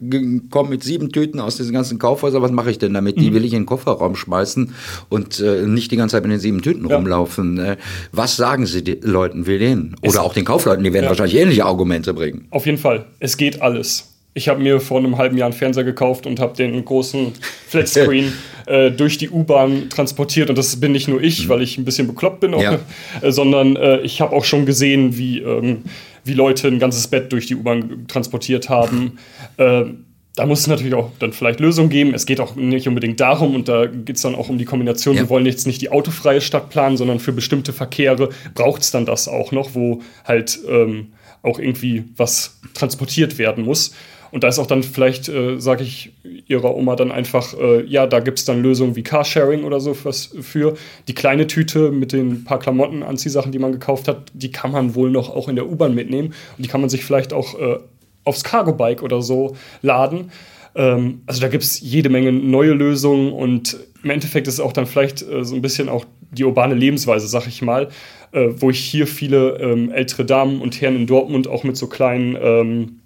komme 0.51 0.71
mit 0.71 0.83
sieben 0.83 1.13
Tüten 1.13 1.39
aus 1.39 1.57
diesen 1.57 1.73
ganzen 1.73 2.01
Kaufhäusern, 2.01 2.43
was 2.43 2.51
mache 2.51 2.73
ich 2.73 2.79
denn 2.79 2.95
damit? 2.95 3.21
Die 3.21 3.31
mhm. 3.31 3.35
will 3.35 3.45
ich 3.45 3.53
in 3.53 3.61
den 3.61 3.67
Kofferraum 3.67 4.17
schmeißen 4.17 4.75
und 5.09 5.39
äh, 5.39 5.63
nicht 5.67 5.93
die 5.93 5.97
ganze 5.97 6.17
Zeit 6.17 6.25
mit 6.25 6.33
den 6.33 6.41
sieben 6.41 6.63
Tüten 6.63 6.89
ja. 6.89 6.97
rumlaufen. 6.97 7.59
Äh, 7.59 7.77
was 8.11 8.37
sagen 8.37 8.67
Sie 8.67 8.83
den 8.83 9.03
Leuten 9.03 9.47
wie 9.47 9.59
denen? 9.59 9.95
Oder 10.01 10.09
es, 10.11 10.17
auch 10.19 10.35
den 10.35 10.45
Kaufleuten, 10.45 10.83
die 10.83 10.93
werden 10.93 11.05
ja. 11.05 11.11
wahrscheinlich 11.11 11.37
ähnliche 11.37 11.65
Argumente 11.65 12.13
bringen. 12.13 12.49
Auf 12.51 12.67
jeden 12.67 12.79
Fall, 12.79 13.07
es 13.21 13.37
geht 13.37 13.63
alles. 13.63 14.12
Ich 14.35 14.49
habe 14.49 14.63
mir 14.63 14.81
vor 14.81 14.99
einem 14.99 15.19
halben 15.19 15.37
Jahr 15.37 15.47
einen 15.47 15.57
Fernseher 15.57 15.85
gekauft 15.85 16.27
und 16.27 16.41
habe 16.41 16.57
den 16.57 16.85
großen 16.85 17.33
Flatscreen 17.69 18.33
äh, 18.67 18.91
durch 18.91 19.19
die 19.19 19.29
U-Bahn 19.29 19.91
transportiert. 19.91 20.49
Und 20.49 20.57
das 20.57 20.81
bin 20.81 20.93
nicht 20.93 21.09
nur 21.09 21.23
ich, 21.23 21.45
mhm. 21.45 21.49
weil 21.51 21.63
ich 21.63 21.77
ein 21.77 21.85
bisschen 21.85 22.07
bekloppt 22.07 22.41
bin, 22.41 22.55
auch, 22.55 22.63
ja. 22.63 22.79
äh, 23.21 23.31
sondern 23.31 23.77
äh, 23.77 24.01
ich 24.01 24.21
habe 24.21 24.35
auch 24.35 24.45
schon 24.45 24.65
gesehen, 24.65 25.19
wie, 25.19 25.41
ähm, 25.41 25.83
wie 26.25 26.35
Leute 26.35 26.69
ein 26.69 26.79
ganzes 26.79 27.09
Bett 27.09 27.33
durch 27.33 27.47
die 27.47 27.57
U-Bahn 27.57 28.07
transportiert 28.09 28.69
haben. 28.69 29.19
Ähm, 29.59 30.07
da 30.35 30.47
muss 30.47 30.61
es 30.61 30.67
natürlich 30.67 30.95
auch 30.95 31.11
dann 31.19 31.33
vielleicht 31.33 31.61
Lösungen 31.61 31.91
geben. 31.91 32.15
Es 32.15 32.25
geht 32.25 32.41
auch 32.41 32.57
nicht 32.57 32.89
unbedingt 32.89 33.21
darum, 33.21 33.55
und 33.55 33.69
da 33.69 33.87
geht 33.87 34.17
es 34.17 34.23
dann 34.23 34.35
auch 34.35 34.49
um 34.49 34.57
die 34.57 34.65
Kombination, 34.65 35.15
ja. 35.15 35.23
wir 35.23 35.29
wollen 35.29 35.45
jetzt 35.45 35.67
nicht 35.67 35.83
die 35.83 35.91
autofreie 35.91 36.41
Stadt 36.41 36.71
planen, 36.71 36.97
sondern 36.97 37.19
für 37.19 37.33
bestimmte 37.33 37.73
Verkehre 37.73 38.31
braucht 38.55 38.83
es 38.83 38.91
dann 38.91 39.05
das 39.05 39.29
auch 39.29 39.53
noch, 39.53 39.75
wo 39.75 40.01
halt 40.25 40.59
ähm, 40.69 41.09
auch 41.43 41.59
irgendwie 41.59 42.05
was 42.17 42.59
transportiert 42.73 43.37
werden 43.37 43.65
muss. 43.65 43.93
Und 44.33 44.43
da 44.43 44.49
ist 44.49 44.59
auch 44.59 44.67
dann 44.67 44.83
vielleicht, 44.83 45.29
äh, 45.29 45.61
sage 45.61 45.85
ich 45.85 46.13
ihrer 46.49 46.75
Oma 46.75 46.97
dann 46.97 47.13
einfach, 47.13 47.55
äh, 47.59 47.85
ja, 47.85 48.07
da 48.07 48.21
gibt 48.21 48.39
es 48.39 48.47
dann 48.47 48.63
Lösungen 48.63 48.97
wie 48.97 49.03
Carsharing 49.03 49.63
oder 49.63 49.79
so 49.79 49.97
was 50.05 50.35
für. 50.41 50.75
Die 51.07 51.15
kleine 51.15 51.47
Tüte 51.47 51.93
mit 51.93 52.13
den 52.13 52.45
paar 52.45 52.59
Klamotten, 52.59 53.03
Anziehsachen, 53.03 53.53
die 53.53 53.59
man 53.59 53.73
gekauft 53.73 54.09
hat, 54.09 54.33
die 54.33 54.51
kann 54.51 54.73
man 54.73 54.95
wohl 54.95 55.11
noch 55.11 55.29
auch 55.29 55.49
in 55.49 55.57
der 55.57 55.69
U-Bahn 55.69 55.95
mitnehmen. 55.95 56.29
Und 56.57 56.65
die 56.65 56.69
kann 56.69 56.81
man 56.81 56.89
sich 56.89 57.05
vielleicht 57.05 57.35
auch 57.35 57.61
äh, 57.61 57.79
aufs 58.25 58.43
Cargo-Bike 58.43 59.03
oder 59.03 59.21
so 59.21 59.55
laden. 59.83 60.33
Ähm, 60.75 61.21
also 61.27 61.41
da 61.43 61.49
gibt 61.49 61.65
es 61.65 61.81
jede 61.81 62.09
Menge 62.09 62.33
neue 62.33 62.73
Lösungen 62.73 63.33
und 63.33 63.77
im 64.03 64.11
Endeffekt 64.11 64.49
ist 64.49 64.55
es 64.55 64.61
auch 64.61 64.73
dann 64.73 64.87
vielleicht 64.87 65.23
äh, 65.23 65.45
so 65.45 65.55
ein 65.55 65.63
bisschen 65.63 65.89
auch 65.89 66.07
die 66.31 66.45
urbane 66.45 66.75
Lebensweise, 66.75 67.29
sag 67.29 67.47
ich 67.47 67.61
mal, 67.61 67.89
äh, 68.33 68.49
wo 68.57 68.71
ich 68.71 68.79
hier 68.79 69.07
viele 69.07 69.59
ähm, 69.59 69.93
ältere 69.93 70.25
Damen 70.25 70.63
und 70.63 70.81
Herren 70.81 70.97
in 70.97 71.07
Dortmund 71.07 71.47
auch 71.49 71.65
mit 71.65 71.77
so 71.77 71.87
kleinen 71.89 72.37
ähm, 72.41 73.02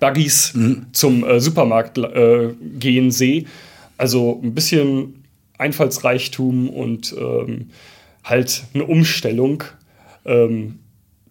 Buggies 0.00 0.54
mhm. 0.54 0.86
zum 0.92 1.24
äh, 1.24 1.40
Supermarkt 1.40 1.98
äh, 1.98 2.54
gehen 2.78 3.10
sehe. 3.10 3.44
Also 3.98 4.40
ein 4.42 4.54
bisschen 4.54 5.24
Einfallsreichtum 5.58 6.70
und 6.70 7.14
ähm, 7.18 7.70
halt 8.24 8.64
eine 8.74 8.84
Umstellung. 8.84 9.62
Ähm, 10.24 10.78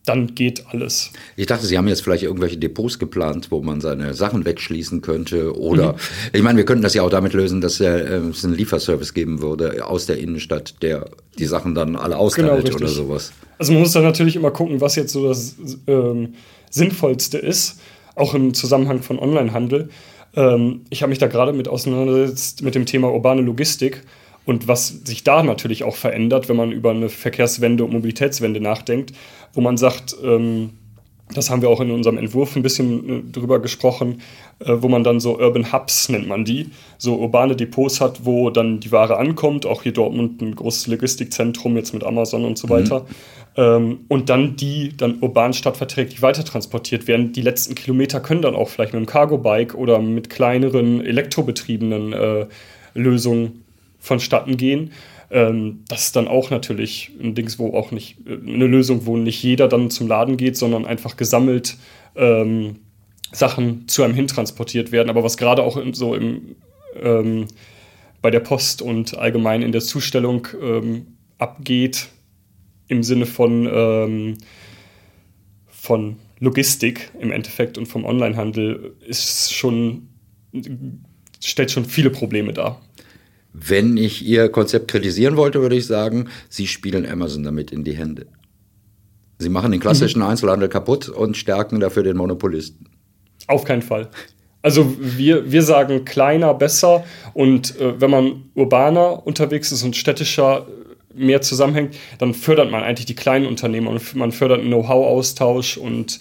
dann 0.05 0.33
geht 0.33 0.65
alles. 0.71 1.11
Ich 1.35 1.45
dachte, 1.45 1.67
Sie 1.67 1.77
haben 1.77 1.87
jetzt 1.87 2.01
vielleicht 2.01 2.23
irgendwelche 2.23 2.57
Depots 2.57 2.97
geplant, 2.97 3.51
wo 3.51 3.61
man 3.61 3.79
seine 3.79 4.15
Sachen 4.15 4.43
wegschließen 4.43 5.01
könnte. 5.01 5.55
Oder, 5.55 5.93
mhm. 5.93 5.97
ich 6.33 6.41
meine, 6.41 6.57
wir 6.57 6.65
könnten 6.65 6.81
das 6.81 6.95
ja 6.95 7.03
auch 7.03 7.09
damit 7.11 7.33
lösen, 7.33 7.61
dass 7.61 7.79
äh, 7.79 7.87
es 7.87 8.43
einen 8.43 8.55
Lieferservice 8.55 9.13
geben 9.13 9.41
würde 9.41 9.85
aus 9.85 10.07
der 10.07 10.17
Innenstadt, 10.17 10.81
der 10.81 11.09
die 11.37 11.45
Sachen 11.45 11.75
dann 11.75 11.95
alle 11.95 12.17
austeilt 12.17 12.65
genau, 12.65 12.77
oder 12.77 12.87
sowas. 12.87 13.33
Also 13.59 13.73
man 13.73 13.81
muss 13.81 13.91
dann 13.91 14.03
natürlich 14.03 14.35
immer 14.35 14.51
gucken, 14.51 14.81
was 14.81 14.95
jetzt 14.95 15.11
so 15.11 15.27
das 15.27 15.55
ähm, 15.85 16.33
Sinnvollste 16.71 17.37
ist, 17.37 17.79
auch 18.19 18.33
im 18.33 18.53
Zusammenhang 18.53 19.01
von 19.01 19.19
Onlinehandel. 19.19 19.89
Ähm, 20.35 20.81
ich 20.89 21.01
habe 21.01 21.09
mich 21.09 21.19
da 21.19 21.27
gerade 21.27 21.53
mit 21.53 21.67
auseinandergesetzt 21.67 22.63
mit 22.63 22.75
dem 22.75 22.85
Thema 22.85 23.11
urbane 23.11 23.41
Logistik. 23.41 24.03
Und 24.45 24.67
was 24.67 24.87
sich 25.05 25.23
da 25.23 25.43
natürlich 25.43 25.83
auch 25.83 25.95
verändert, 25.95 26.49
wenn 26.49 26.55
man 26.55 26.71
über 26.71 26.91
eine 26.91 27.09
Verkehrswende 27.09 27.83
und 27.83 27.93
Mobilitätswende 27.93 28.59
nachdenkt, 28.59 29.13
wo 29.53 29.61
man 29.61 29.77
sagt, 29.77 30.15
ähm, 30.23 30.71
das 31.33 31.51
haben 31.51 31.61
wir 31.61 31.69
auch 31.69 31.81
in 31.81 31.91
unserem 31.91 32.17
Entwurf 32.17 32.55
ein 32.55 32.63
bisschen 32.63 33.09
äh, 33.09 33.31
drüber 33.31 33.59
gesprochen, 33.59 34.21
äh, 34.59 34.73
wo 34.79 34.87
man 34.87 35.03
dann 35.03 35.19
so 35.19 35.37
Urban 35.37 35.71
Hubs 35.71 36.09
nennt 36.09 36.27
man 36.27 36.45
die, 36.45 36.71
so 36.97 37.17
urbane 37.17 37.55
Depots 37.55 38.01
hat, 38.01 38.25
wo 38.25 38.49
dann 38.49 38.79
die 38.79 38.91
Ware 38.91 39.17
ankommt, 39.17 39.65
auch 39.65 39.83
hier 39.83 39.93
Dortmund 39.93 40.41
ein 40.41 40.55
großes 40.55 40.87
Logistikzentrum 40.87 41.75
jetzt 41.75 41.93
mit 41.93 42.03
Amazon 42.03 42.45
und 42.45 42.57
so 42.57 42.67
mhm. 42.67 42.71
Ähm, 43.57 44.01
und 44.07 44.29
dann 44.29 44.55
die 44.55 44.95
dann 44.95 45.17
urban 45.21 45.53
stadtverträglich 45.53 46.21
weitertransportiert 46.21 47.07
werden. 47.07 47.33
Die 47.33 47.41
letzten 47.41 47.75
Kilometer 47.75 48.19
können 48.19 48.41
dann 48.41 48.55
auch 48.55 48.69
vielleicht 48.69 48.93
mit 48.93 49.01
dem 49.01 49.07
Cargo-Bike 49.07 49.75
oder 49.75 49.99
mit 49.99 50.29
kleineren 50.29 51.03
elektrobetriebenen 51.03 52.13
äh, 52.13 52.45
Lösungen 52.93 53.63
vonstatten 53.99 54.57
gehen. 54.57 54.91
Ähm, 55.31 55.83
das 55.87 56.05
ist 56.05 56.15
dann 56.15 56.27
auch 56.27 56.49
natürlich 56.49 57.11
ein 57.21 57.35
Dings, 57.35 57.59
wo 57.59 57.73
auch 57.75 57.91
nicht 57.91 58.17
äh, 58.25 58.33
eine 58.33 58.65
Lösung, 58.65 59.05
wo 59.05 59.17
nicht 59.17 59.41
jeder 59.43 59.67
dann 59.67 59.89
zum 59.89 60.07
Laden 60.07 60.37
geht, 60.37 60.57
sondern 60.57 60.85
einfach 60.85 61.17
gesammelt 61.17 61.77
ähm, 62.15 62.77
Sachen 63.31 63.87
zu 63.87 64.03
einem 64.03 64.15
hintransportiert 64.15 64.91
werden. 64.91 65.09
Aber 65.09 65.23
was 65.23 65.37
gerade 65.37 65.63
auch 65.63 65.79
so 65.93 66.15
im, 66.15 66.55
ähm, 67.01 67.45
bei 68.21 68.31
der 68.31 68.39
Post 68.39 68.81
und 68.81 69.17
allgemein 69.17 69.61
in 69.61 69.71
der 69.71 69.81
Zustellung 69.81 70.47
ähm, 70.61 71.05
abgeht, 71.37 72.09
im 72.89 73.03
Sinne 73.03 73.25
von, 73.25 73.69
ähm, 73.71 74.37
von 75.67 76.17
Logistik 76.39 77.11
im 77.19 77.31
Endeffekt 77.31 77.77
und 77.77 77.85
vom 77.85 78.03
Onlinehandel, 78.03 78.95
ist 79.07 79.53
schon, 79.53 80.09
stellt 81.41 81.71
schon 81.71 81.85
viele 81.85 82.09
Probleme 82.09 82.51
dar. 82.51 82.81
Wenn 83.53 83.97
ich 83.97 84.25
Ihr 84.25 84.49
Konzept 84.49 84.89
kritisieren 84.89 85.37
wollte, 85.37 85.61
würde 85.61 85.75
ich 85.75 85.85
sagen, 85.85 86.27
Sie 86.49 86.67
spielen 86.67 87.05
Amazon 87.05 87.43
damit 87.43 87.71
in 87.71 87.83
die 87.83 87.95
Hände. 87.95 88.27
Sie 89.37 89.49
machen 89.49 89.71
den 89.71 89.79
klassischen 89.79 90.19
mhm. 90.19 90.27
Einzelhandel 90.27 90.69
kaputt 90.69 91.09
und 91.09 91.37
stärken 91.37 91.79
dafür 91.79 92.03
den 92.03 92.17
Monopolisten. 92.17 92.87
Auf 93.47 93.63
keinen 93.63 93.81
Fall. 93.81 94.09
Also 94.61 94.95
wir, 94.99 95.51
wir 95.51 95.61
sagen 95.61 96.03
kleiner, 96.03 96.53
besser 96.53 97.05
und 97.33 97.79
äh, 97.79 97.99
wenn 98.01 98.11
man 98.11 98.43
urbaner 98.55 99.25
unterwegs 99.25 99.71
ist 99.71 99.83
und 99.83 99.95
städtischer 99.95 100.67
mehr 101.13 101.41
zusammenhängt, 101.41 101.95
dann 102.17 102.33
fördert 102.33 102.71
man 102.71 102.83
eigentlich 102.83 103.05
die 103.05 103.15
kleinen 103.15 103.45
Unternehmen 103.45 103.87
und 103.87 104.15
man 104.15 104.31
fördert 104.31 104.61
Know-how-Austausch 104.61 105.77
und 105.77 106.19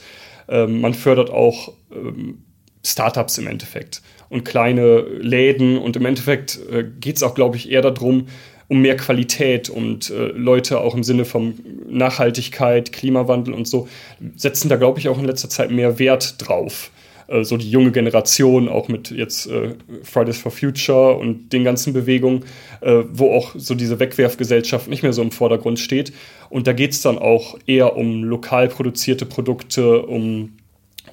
äh, 0.48 0.66
man 0.66 0.94
fördert 0.94 1.30
auch 1.30 1.72
ähm, 1.92 2.42
Startups 2.84 3.38
im 3.38 3.46
Endeffekt 3.46 4.02
und 4.28 4.44
kleine 4.44 5.00
Läden. 5.00 5.78
Und 5.78 5.96
im 5.96 6.06
Endeffekt 6.06 6.58
äh, 6.70 6.84
geht 6.84 7.16
es 7.16 7.22
auch, 7.22 7.34
glaube 7.34 7.56
ich, 7.56 7.70
eher 7.70 7.82
darum, 7.82 8.28
um 8.68 8.82
mehr 8.82 8.96
Qualität 8.96 9.70
und 9.70 10.10
äh, 10.10 10.26
Leute 10.28 10.80
auch 10.80 10.94
im 10.94 11.02
Sinne 11.02 11.24
von 11.24 11.54
Nachhaltigkeit, 11.88 12.92
Klimawandel 12.92 13.54
und 13.54 13.66
so 13.66 13.88
setzen 14.36 14.68
da, 14.68 14.76
glaube 14.76 14.98
ich, 14.98 15.08
auch 15.08 15.18
in 15.18 15.24
letzter 15.24 15.48
Zeit 15.48 15.70
mehr 15.70 15.98
Wert 15.98 16.34
drauf. 16.38 16.90
Äh, 17.28 17.44
so 17.44 17.56
die 17.56 17.70
junge 17.70 17.92
Generation, 17.92 18.68
auch 18.68 18.88
mit 18.88 19.10
jetzt 19.10 19.46
äh, 19.46 19.74
Fridays 20.02 20.38
for 20.38 20.50
Future 20.50 21.16
und 21.16 21.52
den 21.52 21.62
ganzen 21.62 21.92
Bewegungen, 21.92 22.44
äh, 22.80 23.02
wo 23.12 23.32
auch 23.32 23.54
so 23.56 23.74
diese 23.74 24.00
Wegwerfgesellschaft 24.00 24.88
nicht 24.88 25.02
mehr 25.02 25.12
so 25.12 25.22
im 25.22 25.30
Vordergrund 25.30 25.78
steht. 25.78 26.12
Und 26.50 26.66
da 26.66 26.72
geht 26.72 26.92
es 26.92 27.02
dann 27.02 27.18
auch 27.18 27.58
eher 27.66 27.96
um 27.96 28.24
lokal 28.24 28.68
produzierte 28.68 29.26
Produkte, 29.26 30.02
um, 30.02 30.56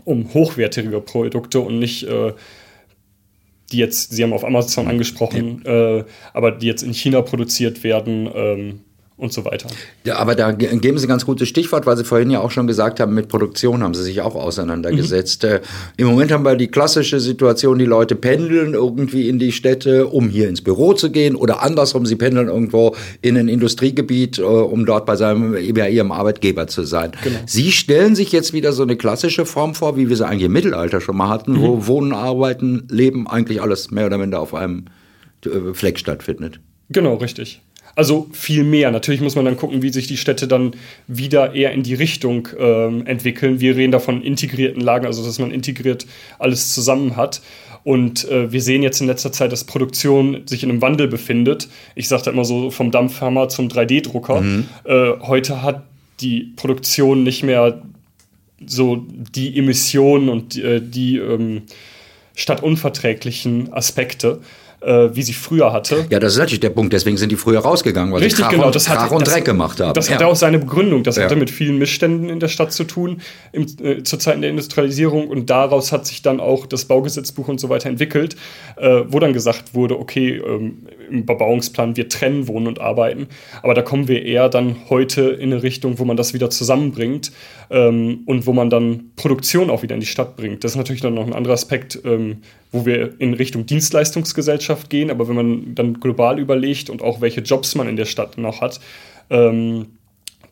um 0.05 0.33
hochwertige 0.33 1.01
Produkte 1.01 1.59
und 1.59 1.79
nicht 1.79 2.03
äh, 2.03 2.33
die 3.71 3.77
jetzt, 3.77 4.11
Sie 4.11 4.23
haben 4.23 4.33
auf 4.33 4.45
Amazon 4.45 4.87
angesprochen, 4.87 5.63
ja. 5.65 5.97
äh, 5.97 6.05
aber 6.33 6.51
die 6.51 6.67
jetzt 6.67 6.83
in 6.83 6.93
China 6.93 7.21
produziert 7.23 7.83
werden. 7.83 8.29
Ähm, 8.33 8.79
und 9.17 9.31
so 9.31 9.45
weiter. 9.45 9.67
Ja, 10.03 10.17
aber 10.17 10.35
da 10.35 10.51
geben 10.51 10.97
Sie 10.97 11.05
ein 11.05 11.09
ganz 11.09 11.25
gutes 11.25 11.47
Stichwort, 11.47 11.85
weil 11.85 11.95
Sie 11.95 12.03
vorhin 12.03 12.29
ja 12.29 12.41
auch 12.41 12.51
schon 12.51 12.67
gesagt 12.67 12.99
haben, 12.99 13.13
mit 13.13 13.29
Produktion 13.29 13.81
haben 13.81 13.93
Sie 13.93 14.03
sich 14.03 14.19
auch 14.19 14.35
auseinandergesetzt. 14.35 15.43
Mhm. 15.43 15.49
Äh, 15.49 15.61
Im 15.97 16.07
Moment 16.07 16.33
haben 16.33 16.43
wir 16.43 16.55
die 16.55 16.67
klassische 16.67 17.21
Situation, 17.21 17.79
die 17.79 17.85
Leute 17.85 18.15
pendeln 18.15 18.73
irgendwie 18.73 19.29
in 19.29 19.39
die 19.39 19.53
Städte, 19.53 20.07
um 20.07 20.27
hier 20.27 20.49
ins 20.49 20.61
Büro 20.61 20.93
zu 20.93 21.11
gehen 21.11 21.35
oder 21.35 21.61
andersrum, 21.61 22.05
sie 22.05 22.17
pendeln 22.17 22.49
irgendwo 22.49 22.95
in 23.21 23.37
ein 23.37 23.47
Industriegebiet, 23.47 24.39
äh, 24.39 24.41
um 24.41 24.85
dort 24.85 25.05
bei 25.05 25.15
seinem, 25.15 25.53
bei 25.73 25.89
ihrem 25.89 26.11
Arbeitgeber 26.11 26.67
zu 26.67 26.83
sein. 26.83 27.13
Genau. 27.23 27.39
Sie 27.45 27.71
stellen 27.71 28.15
sich 28.15 28.33
jetzt 28.33 28.51
wieder 28.51 28.73
so 28.73 28.83
eine 28.83 28.97
klassische 28.97 29.45
Form 29.45 29.75
vor, 29.75 29.95
wie 29.95 30.09
wir 30.09 30.17
sie 30.17 30.27
eigentlich 30.27 30.43
im 30.43 30.51
Mittelalter 30.51 30.99
schon 30.99 31.15
mal 31.15 31.29
hatten, 31.29 31.53
mhm. 31.53 31.61
wo 31.61 31.87
Wohnen, 31.87 32.11
Arbeiten, 32.11 32.85
Leben 32.89 33.27
eigentlich 33.27 33.61
alles 33.61 33.91
mehr 33.91 34.07
oder 34.07 34.17
minder 34.17 34.41
auf 34.41 34.53
einem 34.53 34.85
äh, 35.45 35.73
Fleck 35.73 35.99
stattfindet. 35.99 36.59
Genau, 36.89 37.15
richtig. 37.15 37.61
Also 37.95 38.27
viel 38.33 38.63
mehr. 38.63 38.91
Natürlich 38.91 39.21
muss 39.21 39.35
man 39.35 39.45
dann 39.45 39.55
gucken, 39.55 39.81
wie 39.81 39.89
sich 39.89 40.07
die 40.07 40.17
Städte 40.17 40.47
dann 40.47 40.73
wieder 41.07 41.55
eher 41.55 41.71
in 41.71 41.81
die 41.81 41.93
Richtung 41.93 42.49
ähm, 42.59 43.05
entwickeln. 43.07 43.61
Wir 43.61 43.77
reden 43.77 43.93
da 43.93 43.99
von 43.99 44.21
integrierten 44.21 44.81
Lagen, 44.81 45.05
also 45.05 45.23
dass 45.25 45.39
man 45.39 45.51
integriert 45.51 46.05
alles 46.37 46.73
zusammen 46.73 47.15
hat. 47.15 47.41
Und 47.85 48.27
äh, 48.29 48.51
wir 48.51 48.61
sehen 48.61 48.83
jetzt 48.83 48.99
in 48.99 49.07
letzter 49.07 49.31
Zeit, 49.31 49.51
dass 49.51 49.63
Produktion 49.63 50.41
sich 50.45 50.63
in 50.63 50.71
einem 50.71 50.81
Wandel 50.81 51.07
befindet. 51.07 51.69
Ich 51.93 52.07
sage 52.07 52.23
da 52.23 52.31
immer 52.31 52.43
so 52.43 52.71
vom 52.71 52.91
Dampfhammer 52.91 53.47
zum 53.47 53.69
3D-Drucker. 53.69 54.41
Mhm. 54.41 54.65
Äh, 54.83 55.11
heute 55.21 55.61
hat 55.61 55.83
die 56.19 56.51
Produktion 56.55 57.23
nicht 57.23 57.43
mehr 57.43 57.81
so 58.65 59.05
die 59.07 59.57
Emissionen 59.57 60.29
und 60.29 60.57
äh, 60.57 60.81
die 60.81 61.17
ähm, 61.17 61.63
stadtunverträglichen 62.35 63.71
Aspekte 63.71 64.41
äh, 64.85 65.15
wie 65.15 65.23
sie 65.23 65.33
früher 65.33 65.73
hatte. 65.73 66.05
Ja, 66.09 66.19
das 66.19 66.33
ist 66.33 66.39
natürlich 66.39 66.59
der 66.59 66.69
Punkt. 66.69 66.93
Deswegen 66.93 67.17
sind 67.17 67.31
die 67.31 67.35
früher 67.35 67.59
rausgegangen, 67.59 68.13
weil 68.13 68.21
Richtig, 68.21 68.37
sie 68.37 68.43
Krach, 68.43 68.51
genau, 68.51 68.71
das 68.71 68.85
Krach 68.85 69.03
hatte, 69.03 69.15
und 69.15 69.27
Dreck 69.27 69.45
gemacht 69.45 69.79
haben. 69.79 69.93
Das 69.93 70.07
ja. 70.07 70.15
hatte 70.15 70.27
auch 70.27 70.35
seine 70.35 70.59
Begründung. 70.59 71.03
Das 71.03 71.15
ja. 71.15 71.23
hatte 71.23 71.35
mit 71.35 71.49
vielen 71.49 71.77
Missständen 71.77 72.29
in 72.29 72.39
der 72.39 72.47
Stadt 72.47 72.71
zu 72.71 72.83
tun, 72.83 73.21
im, 73.51 73.65
äh, 73.81 74.03
zur 74.03 74.19
Zeit 74.19 74.41
der 74.41 74.49
Industrialisierung. 74.49 75.27
Und 75.27 75.49
daraus 75.49 75.91
hat 75.91 76.05
sich 76.05 76.21
dann 76.21 76.39
auch 76.39 76.65
das 76.65 76.85
Baugesetzbuch 76.85 77.47
und 77.47 77.59
so 77.59 77.69
weiter 77.69 77.89
entwickelt, 77.89 78.35
äh, 78.77 79.01
wo 79.07 79.19
dann 79.19 79.33
gesagt 79.33 79.73
wurde, 79.73 79.99
okay, 79.99 80.37
ähm, 80.37 80.87
im 81.09 81.25
Bebauungsplan, 81.25 81.95
wir 81.95 82.09
trennen 82.09 82.47
Wohnen 82.47 82.67
und 82.67 82.79
Arbeiten. 82.79 83.27
Aber 83.63 83.73
da 83.73 83.81
kommen 83.81 84.07
wir 84.07 84.23
eher 84.23 84.49
dann 84.49 84.75
heute 84.89 85.21
in 85.21 85.51
eine 85.51 85.63
Richtung, 85.63 85.99
wo 85.99 86.05
man 86.05 86.17
das 86.17 86.33
wieder 86.33 86.49
zusammenbringt 86.49 87.31
ähm, 87.69 88.23
und 88.25 88.45
wo 88.45 88.53
man 88.53 88.69
dann 88.69 89.11
Produktion 89.15 89.69
auch 89.69 89.83
wieder 89.83 89.95
in 89.95 90.01
die 90.01 90.07
Stadt 90.07 90.35
bringt. 90.35 90.63
Das 90.63 90.71
ist 90.71 90.77
natürlich 90.77 91.01
dann 91.01 91.13
noch 91.13 91.25
ein 91.25 91.33
anderer 91.33 91.53
Aspekt, 91.53 91.99
ähm, 92.05 92.37
wo 92.75 92.85
wir 92.85 93.19
in 93.19 93.33
Richtung 93.33 93.65
Dienstleistungsgesellschaft 93.65 94.89
gehen, 94.89 95.09
aber 95.09 95.27
wenn 95.27 95.35
man 95.35 95.75
dann 95.75 95.99
global 95.99 96.37
überlegt 96.39 96.89
und 96.89 97.01
auch 97.01 97.21
welche 97.21 97.41
Jobs 97.41 97.73
man 97.73 97.87
in 97.87 97.95
der 97.95 98.05
Stadt 98.05 98.37
noch 98.37 98.61
hat, 98.61 98.79
ähm, 99.29 99.87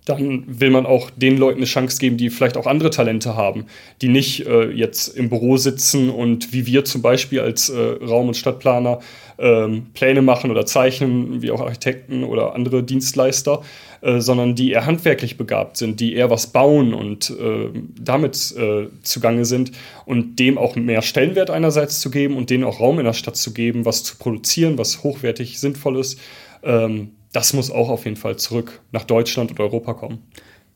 dann 0.05 0.43
will 0.47 0.69
man 0.69 0.86
auch 0.86 1.09
den 1.12 1.38
Leuten 1.38 1.59
eine 1.59 1.65
Chance 1.65 1.97
geben, 1.99 2.17
die 2.17 2.29
vielleicht 2.29 2.57
auch 2.57 2.67
andere 2.67 2.89
Talente 2.89 3.36
haben, 3.36 3.65
die 4.01 4.09
nicht 4.09 4.45
äh, 4.45 4.69
jetzt 4.71 5.07
im 5.17 5.29
Büro 5.29 5.57
sitzen 5.57 6.09
und 6.09 6.51
wie 6.51 6.65
wir 6.65 6.83
zum 6.83 7.01
Beispiel 7.01 7.39
als 7.39 7.69
äh, 7.69 7.79
Raum- 7.79 8.27
und 8.27 8.33
Stadtplaner 8.36 8.99
ähm, 9.38 9.88
Pläne 9.93 10.21
machen 10.21 10.51
oder 10.51 10.65
zeichnen, 10.65 11.41
wie 11.41 11.51
auch 11.51 11.62
Architekten 11.62 12.23
oder 12.23 12.53
andere 12.53 12.83
Dienstleister, 12.83 13.62
äh, 14.03 14.19
sondern 14.19 14.53
die 14.53 14.71
eher 14.71 14.85
handwerklich 14.85 15.37
begabt 15.37 15.77
sind, 15.77 16.01
die 16.01 16.13
eher 16.13 16.29
was 16.29 16.47
bauen 16.47 16.93
und 16.93 17.29
äh, 17.29 17.69
damit 17.97 18.53
äh, 18.57 18.87
zugange 19.01 19.45
sind 19.45 19.71
und 20.05 20.39
dem 20.39 20.57
auch 20.57 20.75
mehr 20.75 21.01
Stellenwert 21.01 21.49
einerseits 21.49 22.01
zu 22.01 22.11
geben 22.11 22.35
und 22.35 22.49
denen 22.49 22.65
auch 22.65 22.81
Raum 22.81 22.99
in 22.99 23.05
der 23.05 23.13
Stadt 23.13 23.37
zu 23.37 23.53
geben, 23.53 23.85
was 23.85 24.03
zu 24.03 24.17
produzieren, 24.17 24.77
was 24.77 25.03
hochwertig 25.03 25.57
sinnvoll 25.57 25.97
ist. 25.97 26.19
Ähm, 26.63 27.11
das 27.31 27.53
muss 27.53 27.71
auch 27.71 27.87
auf 27.87 28.03
jeden 28.03 28.17
Fall 28.17 28.35
zurück 28.35 28.81
nach 28.91 29.05
Deutschland 29.05 29.51
und 29.51 29.59
Europa 29.61 29.93
kommen. 29.93 30.19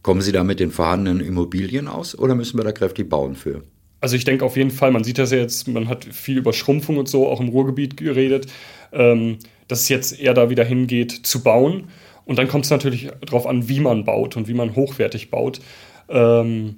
Kommen 0.03 0.21
Sie 0.21 0.31
da 0.31 0.45
mit 0.45 0.61
den 0.61 0.71
vorhandenen 0.71 1.19
Immobilien 1.19 1.89
aus 1.89 2.17
oder 2.17 2.33
müssen 2.33 2.57
wir 2.57 2.63
da 2.63 2.71
kräftig 2.71 3.09
bauen 3.09 3.35
für? 3.35 3.61
Also 3.99 4.15
ich 4.15 4.23
denke 4.23 4.45
auf 4.45 4.55
jeden 4.55 4.71
Fall, 4.71 4.91
man 4.91 5.03
sieht 5.03 5.17
das 5.17 5.31
ja 5.31 5.39
jetzt, 5.39 5.67
man 5.67 5.89
hat 5.89 6.05
viel 6.05 6.37
über 6.37 6.53
Schrumpfung 6.53 6.95
und 6.95 7.09
so 7.09 7.27
auch 7.27 7.41
im 7.41 7.49
Ruhrgebiet 7.49 7.97
geredet, 7.97 8.47
ähm, 8.93 9.39
dass 9.67 9.81
es 9.81 9.89
jetzt 9.89 10.17
eher 10.17 10.33
da 10.33 10.49
wieder 10.49 10.63
hingeht 10.63 11.11
zu 11.11 11.43
bauen. 11.43 11.89
Und 12.27 12.37
dann 12.37 12.49
kommt 12.49 12.65
es 12.65 12.71
natürlich 12.71 13.09
darauf 13.25 13.47
an, 13.47 13.69
wie 13.69 13.79
man 13.79 14.03
baut 14.03 14.35
und 14.35 14.47
wie 14.49 14.53
man 14.53 14.75
hochwertig 14.75 15.31
baut. 15.31 15.61
Ähm, 16.09 16.75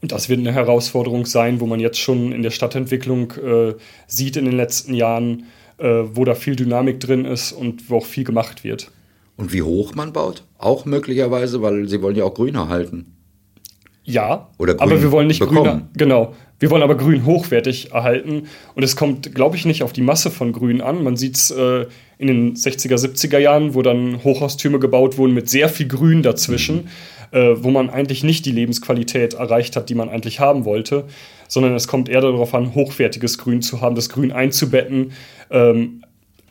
und 0.00 0.12
das 0.12 0.28
wird 0.28 0.38
eine 0.40 0.52
Herausforderung 0.52 1.26
sein, 1.26 1.58
wo 1.60 1.66
man 1.66 1.80
jetzt 1.80 1.98
schon 1.98 2.32
in 2.32 2.42
der 2.42 2.50
Stadtentwicklung 2.50 3.32
äh, 3.32 3.74
sieht 4.06 4.36
in 4.36 4.44
den 4.44 4.56
letzten 4.56 4.94
Jahren, 4.94 5.44
äh, 5.78 5.86
wo 6.12 6.24
da 6.24 6.34
viel 6.34 6.54
Dynamik 6.54 7.00
drin 7.00 7.24
ist 7.24 7.52
und 7.52 7.88
wo 7.88 7.96
auch 7.96 8.04
viel 8.04 8.24
gemacht 8.24 8.62
wird. 8.62 8.90
Und 9.36 9.52
wie 9.52 9.62
hoch 9.62 9.94
man 9.94 10.12
baut? 10.12 10.44
Auch 10.58 10.84
möglicherweise, 10.84 11.62
weil 11.62 11.88
sie 11.88 12.02
wollen 12.02 12.16
ja 12.16 12.24
auch 12.24 12.34
grüner 12.34 12.68
halten. 12.68 13.16
Ja, 14.04 14.48
Oder 14.58 14.74
grün 14.74 14.82
aber 14.82 15.02
wir 15.02 15.12
wollen 15.12 15.28
nicht 15.28 15.40
bekommen. 15.40 15.62
grün. 15.64 15.88
Genau. 15.94 16.34
Wir 16.58 16.70
wollen 16.70 16.82
aber 16.82 16.96
grün 16.96 17.24
hochwertig 17.24 17.92
erhalten. 17.92 18.48
Und 18.74 18.82
es 18.82 18.96
kommt, 18.96 19.34
glaube 19.34 19.56
ich, 19.56 19.64
nicht 19.64 19.82
auf 19.82 19.92
die 19.92 20.02
Masse 20.02 20.30
von 20.30 20.52
Grün 20.52 20.80
an. 20.80 21.04
Man 21.04 21.16
sieht 21.16 21.36
es 21.36 21.50
äh, 21.50 21.86
in 22.18 22.26
den 22.26 22.54
60er, 22.54 22.96
70er 22.96 23.38
Jahren, 23.38 23.74
wo 23.74 23.82
dann 23.82 24.22
Hochhaustürme 24.24 24.78
gebaut 24.78 25.16
wurden 25.18 25.34
mit 25.34 25.48
sehr 25.48 25.68
viel 25.68 25.86
Grün 25.86 26.22
dazwischen, 26.22 26.88
mhm. 27.32 27.38
äh, 27.38 27.62
wo 27.62 27.70
man 27.70 27.90
eigentlich 27.90 28.24
nicht 28.24 28.44
die 28.44 28.50
Lebensqualität 28.50 29.34
erreicht 29.34 29.76
hat, 29.76 29.88
die 29.88 29.94
man 29.94 30.08
eigentlich 30.08 30.40
haben 30.40 30.64
wollte, 30.64 31.04
sondern 31.46 31.74
es 31.74 31.86
kommt 31.86 32.08
eher 32.08 32.20
darauf 32.20 32.54
an, 32.54 32.74
hochwertiges 32.74 33.38
Grün 33.38 33.62
zu 33.62 33.80
haben, 33.80 33.94
das 33.94 34.08
Grün 34.08 34.32
einzubetten 34.32 35.12
ähm, 35.50 36.02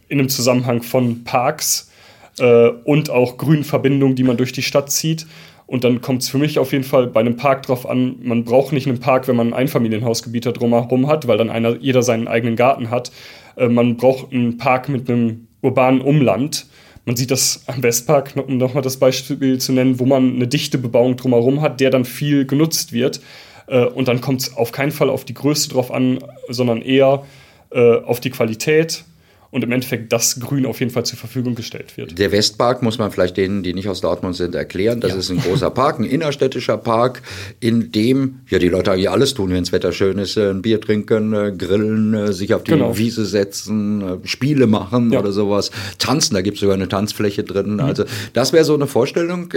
in 0.08 0.20
einem 0.20 0.30
Zusammenhang 0.30 0.84
von 0.84 1.26
Parks 1.26 1.92
äh, 2.40 2.70
und 2.86 3.10
auch 3.10 3.38
Grünverbindungen, 3.38 4.16
die 4.16 4.24
man 4.24 4.38
durch 4.38 4.54
die 4.54 4.64
Stadt 4.64 4.90
zieht. 4.90 5.28
Und 5.66 5.84
dann 5.84 6.00
kommt 6.00 6.22
es 6.22 6.30
für 6.30 6.38
mich 6.38 6.60
auf 6.60 6.72
jeden 6.72 6.86
Fall 6.86 7.08
bei 7.08 7.20
einem 7.20 7.36
Park 7.36 7.64
drauf 7.64 7.90
an, 7.90 8.16
man 8.22 8.46
braucht 8.46 8.72
nicht 8.72 8.88
einen 8.88 9.02
Park, 9.02 9.28
wenn 9.28 9.36
man 9.36 9.48
ein 9.48 9.54
Einfamilienhausgebiet 9.54 10.46
da 10.46 10.54
drumherum 10.54 11.08
hat, 11.08 11.28
weil 11.28 11.38
dann 11.38 11.50
einer, 11.50 11.76
jeder 11.76 12.04
seinen 12.04 12.30
eigenen 12.30 12.56
Garten 12.56 12.90
hat. 12.90 13.12
Äh, 13.58 13.68
man 13.68 13.98
braucht 13.98 14.32
einen 14.32 14.58
Park 14.58 14.88
mit 14.88 15.10
einem 15.10 15.47
urbanen 15.68 16.02
Umland. 16.02 16.66
Man 17.06 17.16
sieht 17.16 17.32
das 17.32 17.64
am 17.68 17.84
Westpark, 17.84 18.34
um 18.36 18.58
nochmal 18.58 18.84
das 18.84 18.98
Beispiel 18.98 19.60
zu 19.60 19.72
nennen, 19.72 20.00
wo 20.00 20.06
man 20.06 20.36
eine 20.36 20.48
dichte 20.48 20.78
Bebauung 20.78 21.16
drumherum 21.16 21.62
hat, 21.62 21.80
der 21.80 21.90
dann 21.90 22.06
viel 22.06 22.46
genutzt 22.46 22.92
wird. 22.92 23.22
Äh, 23.68 23.86
und 23.86 24.08
dann 24.08 24.22
kommt 24.22 24.42
es 24.42 24.58
auf 24.58 24.72
keinen 24.72 24.92
Fall 24.92 25.10
auf 25.10 25.24
die 25.24 25.34
Größe 25.34 25.70
drauf 25.70 25.92
an, 25.92 26.20
sondern 26.50 26.82
eher 26.82 27.24
äh, 27.72 27.98
auf 27.98 28.20
die 28.20 28.30
Qualität 28.30 29.04
und 29.52 29.64
im 29.64 29.72
Endeffekt 29.72 30.12
das 30.12 30.40
Grün 30.40 30.66
auf 30.66 30.80
jeden 30.80 30.92
Fall 30.92 31.06
zur 31.06 31.18
Verfügung 31.18 31.56
gestellt 31.56 31.98
wird. 31.98 32.18
Der 32.20 32.32
Westpark 32.32 32.82
muss 32.82 32.98
man 32.98 33.12
vielleicht 33.12 33.38
denen, 33.38 33.64
die 33.64 33.74
nicht 33.74 33.88
aus 33.88 34.02
Dortmund 34.02 34.36
sind, 34.36 34.56
erklären. 34.56 35.00
Das 35.00 35.12
ja. 35.12 35.18
ist 35.18 35.30
ein 35.30 35.40
großer 35.40 35.70
Park, 35.70 36.00
ein 36.00 36.06
innerstädtischer 36.06 36.78
Park, 36.78 37.22
in 37.60 37.92
dem 37.92 38.40
ja 38.50 38.60
die 38.60 38.70
Leute 38.70 38.92
eigentlich 38.92 39.10
alles 39.10 39.34
tun, 39.34 39.50
wenn 39.52 39.64
das 39.64 39.72
Wetter 39.72 39.92
schön 39.92 40.18
ist, 40.18 40.38
äh, 40.38 40.50
ein 40.50 40.62
Bier 40.62 40.82
trinken, 40.82 41.34
äh, 41.34 41.54
grillen, 41.58 42.14
äh, 42.14 42.34
sich 42.34 42.54
auf 42.54 42.64
die 42.64 42.72
genau. 42.72 42.98
Wiese 42.98 43.26
setzen, 43.26 44.20
Spiele 44.24 44.68
machen 44.68 45.12
ja. 45.12 45.20
oder 45.20 45.32
sowas, 45.32 45.72
tanzen. 45.98 46.34
Da 46.34 46.42
gibt 46.42 46.56
es 46.56 46.62
sogar 46.62 46.76
eine 46.76 46.90
Tanzfläche 46.90 47.44
drin. 47.44 47.74
Mhm. 47.74 47.80
Also 47.80 48.04
das 48.34 48.54
wäre 48.54 48.64
so 48.64 48.74
eine 48.74 48.88
Vorstellung, 48.88 49.54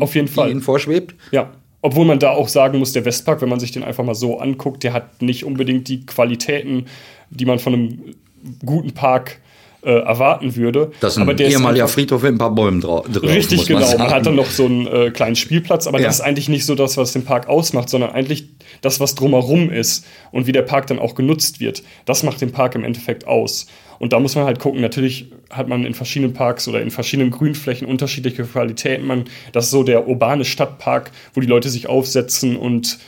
auf 0.00 0.14
jeden 0.14 0.28
Fall. 0.28 0.46
die 0.46 0.52
Ihnen 0.52 0.62
vorschwebt. 0.62 1.14
Ja, 1.30 1.52
obwohl 1.82 2.04
man 2.04 2.18
da 2.18 2.30
auch 2.30 2.48
sagen 2.48 2.78
muss, 2.78 2.92
der 2.92 3.04
Westpark, 3.04 3.42
wenn 3.42 3.48
man 3.48 3.60
sich 3.60 3.70
den 3.70 3.84
einfach 3.84 4.02
mal 4.02 4.14
so 4.14 4.38
anguckt, 4.40 4.82
der 4.82 4.92
hat 4.92 5.22
nicht 5.22 5.44
unbedingt 5.44 5.88
die 5.88 6.04
Qualitäten, 6.04 6.86
die 7.30 7.44
man 7.44 7.58
von 7.58 7.74
einem 7.74 8.14
guten 8.64 8.92
Park 8.92 9.40
äh, 9.86 9.90
erwarten 9.90 10.56
würde. 10.56 10.90
Das 11.00 11.12
ist 11.12 11.18
ein 11.18 11.28
aber 11.28 11.38
ehemaliger 11.38 11.86
Friedhof 11.86 12.22
mit 12.22 12.32
ein 12.32 12.38
paar 12.38 12.54
Bäumen 12.54 12.80
drauf. 12.80 13.06
Richtig, 13.22 13.66
genau. 13.66 13.88
Man, 13.88 13.98
man, 13.98 14.10
hat 14.10 14.26
dann 14.26 14.34
noch 14.34 14.50
so 14.50 14.64
einen 14.64 14.86
äh, 14.88 15.10
kleinen 15.10 15.36
Spielplatz, 15.36 15.86
aber 15.86 16.00
ja. 16.00 16.06
das 16.06 16.16
ist 16.16 16.20
eigentlich 16.22 16.48
nicht 16.48 16.66
so 16.66 16.74
das, 16.74 16.96
was 16.96 17.12
den 17.12 17.24
Park 17.24 17.48
ausmacht, 17.48 17.88
sondern 17.88 18.10
eigentlich 18.10 18.48
das, 18.80 18.98
was 18.98 19.14
drumherum 19.14 19.70
ist 19.70 20.04
und 20.32 20.48
wie 20.48 20.52
der 20.52 20.62
Park 20.62 20.88
dann 20.88 20.98
auch 20.98 21.14
genutzt 21.14 21.60
wird. 21.60 21.84
Das 22.04 22.24
macht 22.24 22.40
den 22.40 22.50
Park 22.50 22.74
im 22.74 22.82
Endeffekt 22.82 23.28
aus. 23.28 23.68
Und 23.98 24.12
da 24.12 24.20
muss 24.20 24.34
man 24.34 24.44
halt 24.44 24.58
gucken, 24.58 24.80
natürlich 24.80 25.30
hat 25.50 25.68
man 25.68 25.84
in 25.84 25.94
verschiedenen 25.94 26.34
Parks 26.34 26.68
oder 26.68 26.82
in 26.82 26.90
verschiedenen 26.90 27.30
Grünflächen 27.30 27.86
unterschiedliche 27.86 28.44
Qualitäten. 28.44 29.06
Man, 29.06 29.24
das 29.52 29.66
ist 29.66 29.70
so 29.70 29.84
der 29.84 30.06
urbane 30.06 30.44
Stadtpark, 30.44 31.12
wo 31.32 31.40
die 31.40 31.46
Leute 31.46 31.68
sich 31.68 31.88
aufsetzen 31.88 32.56
und 32.56 32.98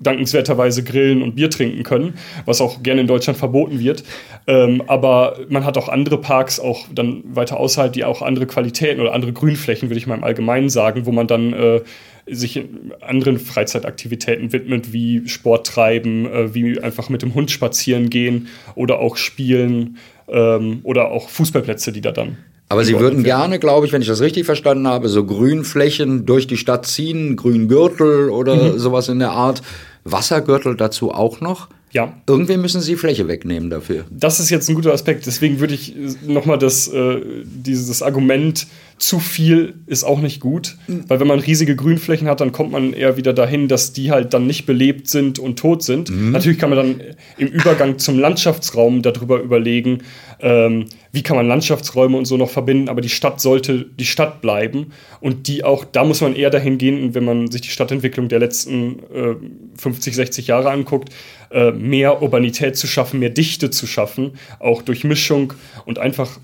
dankenswerterweise 0.00 0.82
grillen 0.82 1.22
und 1.22 1.36
Bier 1.36 1.50
trinken 1.50 1.82
können, 1.82 2.14
was 2.46 2.60
auch 2.60 2.82
gerne 2.82 3.02
in 3.02 3.06
Deutschland 3.06 3.38
verboten 3.38 3.78
wird. 3.78 4.02
Ähm, 4.46 4.82
aber 4.86 5.38
man 5.48 5.64
hat 5.64 5.76
auch 5.76 5.88
andere 5.88 6.18
Parks, 6.18 6.58
auch 6.58 6.86
dann 6.92 7.22
weiter 7.24 7.58
außerhalb, 7.58 7.92
die 7.92 8.04
auch 8.04 8.22
andere 8.22 8.46
Qualitäten 8.46 9.00
oder 9.00 9.12
andere 9.12 9.32
Grünflächen, 9.32 9.90
würde 9.90 9.98
ich 9.98 10.06
mal 10.06 10.16
im 10.16 10.24
Allgemeinen 10.24 10.70
sagen, 10.70 11.06
wo 11.06 11.12
man 11.12 11.26
dann 11.26 11.52
äh, 11.52 11.80
sich 12.26 12.62
anderen 13.00 13.38
Freizeitaktivitäten 13.38 14.52
widmet, 14.52 14.92
wie 14.92 15.28
Sport 15.28 15.66
treiben, 15.66 16.26
äh, 16.26 16.54
wie 16.54 16.80
einfach 16.80 17.08
mit 17.08 17.22
dem 17.22 17.34
Hund 17.34 17.50
spazieren 17.50 18.08
gehen 18.08 18.48
oder 18.74 19.00
auch 19.00 19.16
spielen 19.16 19.98
ähm, 20.28 20.80
oder 20.82 21.10
auch 21.10 21.28
Fußballplätze, 21.28 21.92
die 21.92 22.00
da 22.00 22.12
dann 22.12 22.38
aber 22.70 22.84
Sie 22.84 23.00
würden 23.00 23.24
gerne, 23.24 23.58
glaube 23.58 23.84
ich, 23.84 23.92
wenn 23.92 24.00
ich 24.00 24.06
das 24.06 24.20
richtig 24.20 24.46
verstanden 24.46 24.86
habe, 24.86 25.08
so 25.08 25.26
Grünflächen 25.26 26.24
durch 26.24 26.46
die 26.46 26.56
Stadt 26.56 26.86
ziehen, 26.86 27.34
Grüngürtel 27.34 28.30
oder 28.30 28.54
mhm. 28.54 28.78
sowas 28.78 29.08
in 29.08 29.18
der 29.18 29.32
Art. 29.32 29.60
Wassergürtel 30.04 30.76
dazu 30.76 31.12
auch 31.12 31.40
noch. 31.40 31.68
Ja. 31.92 32.14
Irgendwie 32.26 32.56
müssen 32.56 32.80
Sie 32.80 32.96
Fläche 32.96 33.26
wegnehmen 33.26 33.70
dafür. 33.70 34.04
Das 34.10 34.38
ist 34.38 34.50
jetzt 34.50 34.68
ein 34.68 34.74
guter 34.76 34.92
Aspekt. 34.92 35.26
Deswegen 35.26 35.58
würde 35.60 35.74
ich 35.74 35.94
nochmal 36.26 36.58
das, 36.58 36.88
äh, 36.88 37.20
dieses 37.44 38.02
Argument, 38.02 38.66
zu 39.00 39.18
viel 39.18 39.74
ist 39.86 40.04
auch 40.04 40.20
nicht 40.20 40.40
gut. 40.40 40.76
Mhm. 40.86 41.04
Weil 41.08 41.20
wenn 41.20 41.26
man 41.26 41.40
riesige 41.40 41.74
Grünflächen 41.74 42.28
hat, 42.28 42.40
dann 42.40 42.52
kommt 42.52 42.70
man 42.70 42.92
eher 42.92 43.16
wieder 43.16 43.32
dahin, 43.32 43.66
dass 43.66 43.92
die 43.92 44.10
halt 44.10 44.34
dann 44.34 44.46
nicht 44.46 44.66
belebt 44.66 45.08
sind 45.08 45.38
und 45.38 45.58
tot 45.58 45.82
sind. 45.82 46.10
Mhm. 46.10 46.32
Natürlich 46.32 46.58
kann 46.58 46.70
man 46.70 46.78
dann 46.78 47.00
im 47.38 47.48
Übergang 47.48 47.98
zum 47.98 48.18
Landschaftsraum 48.18 49.00
darüber 49.00 49.40
überlegen, 49.40 50.02
ähm, 50.40 50.84
wie 51.12 51.22
kann 51.22 51.36
man 51.36 51.48
Landschaftsräume 51.48 52.16
und 52.16 52.26
so 52.26 52.36
noch 52.36 52.50
verbinden, 52.50 52.88
aber 52.88 53.00
die 53.00 53.08
Stadt 53.08 53.40
sollte 53.40 53.86
die 53.98 54.04
Stadt 54.04 54.42
bleiben 54.42 54.92
und 55.20 55.48
die 55.48 55.64
auch, 55.64 55.84
da 55.84 56.04
muss 56.04 56.20
man 56.20 56.36
eher 56.36 56.50
dahin 56.50 56.78
gehen, 56.78 57.14
wenn 57.14 57.24
man 57.24 57.50
sich 57.50 57.62
die 57.62 57.68
Stadtentwicklung 57.68 58.28
der 58.28 58.38
letzten 58.38 58.98
äh, 59.12 59.34
50, 59.78 60.14
60 60.14 60.46
Jahre 60.46 60.70
anguckt, 60.70 61.10
äh, 61.50 61.72
mehr 61.72 62.22
Urbanität 62.22 62.76
zu 62.76 62.86
schaffen, 62.86 63.20
mehr 63.20 63.30
Dichte 63.30 63.70
zu 63.70 63.86
schaffen, 63.86 64.32
auch 64.58 64.82
durch 64.82 65.04
Mischung 65.04 65.52
und 65.84 65.98
einfach 65.98 66.38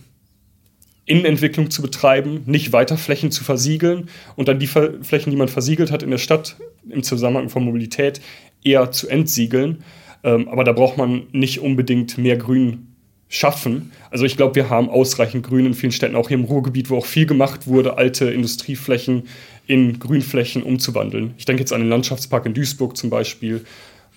Innenentwicklung 1.05 1.71
zu 1.71 1.83
betreiben, 1.83 2.42
nicht 2.47 2.73
weiter 2.73 2.99
Flächen 2.99 3.31
zu 3.31 3.45
versiegeln 3.45 4.09
und 4.35 4.49
dann 4.49 4.59
die 4.59 4.66
Flächen, 4.66 5.31
die 5.31 5.37
man 5.37 5.49
versiegelt 5.49 5.92
hat 5.92 6.03
in 6.03 6.11
der 6.11 6.19
Stadt 6.19 6.57
im 6.90 7.05
Zusammenhang 7.05 7.49
von 7.49 7.64
Mobilität, 7.64 8.21
eher 8.64 8.90
zu 8.90 9.09
entsiegeln. 9.09 9.85
Ähm, 10.25 10.49
aber 10.49 10.64
da 10.64 10.73
braucht 10.73 10.99
man 10.99 11.29
nicht 11.31 11.61
unbedingt 11.61 12.19
mehr 12.19 12.37
Grün 12.37 12.97
schaffen. 13.29 13.92
Also 14.11 14.25
ich 14.25 14.37
glaube, 14.37 14.57
wir 14.57 14.71
haben 14.71 14.88
ausreichend 14.88 15.47
Grün 15.47 15.66
in 15.66 15.75
vielen 15.75 15.92
Städten, 15.92 16.16
auch 16.16 16.29
hier 16.29 16.38
im 16.38 16.45
Ruhrgebiet, 16.45 16.90
wo 16.90 16.99
auch 16.99 17.07
viel 17.07 17.27
gemacht 17.27 17.66
wurde, 17.66 17.97
alte 17.97 18.31
Industrieflächen 18.31 19.25
in 19.66 19.99
Grünflächen 19.99 20.62
umzuwandeln. 20.62 21.35
Ich 21.38 21.45
denke 21.45 21.61
jetzt 21.61 21.73
an 21.73 21.81
den 21.81 21.90
Landschaftspark 21.90 22.47
in 22.47 22.55
Duisburg 22.55 22.97
zum 22.97 23.11
Beispiel 23.11 23.64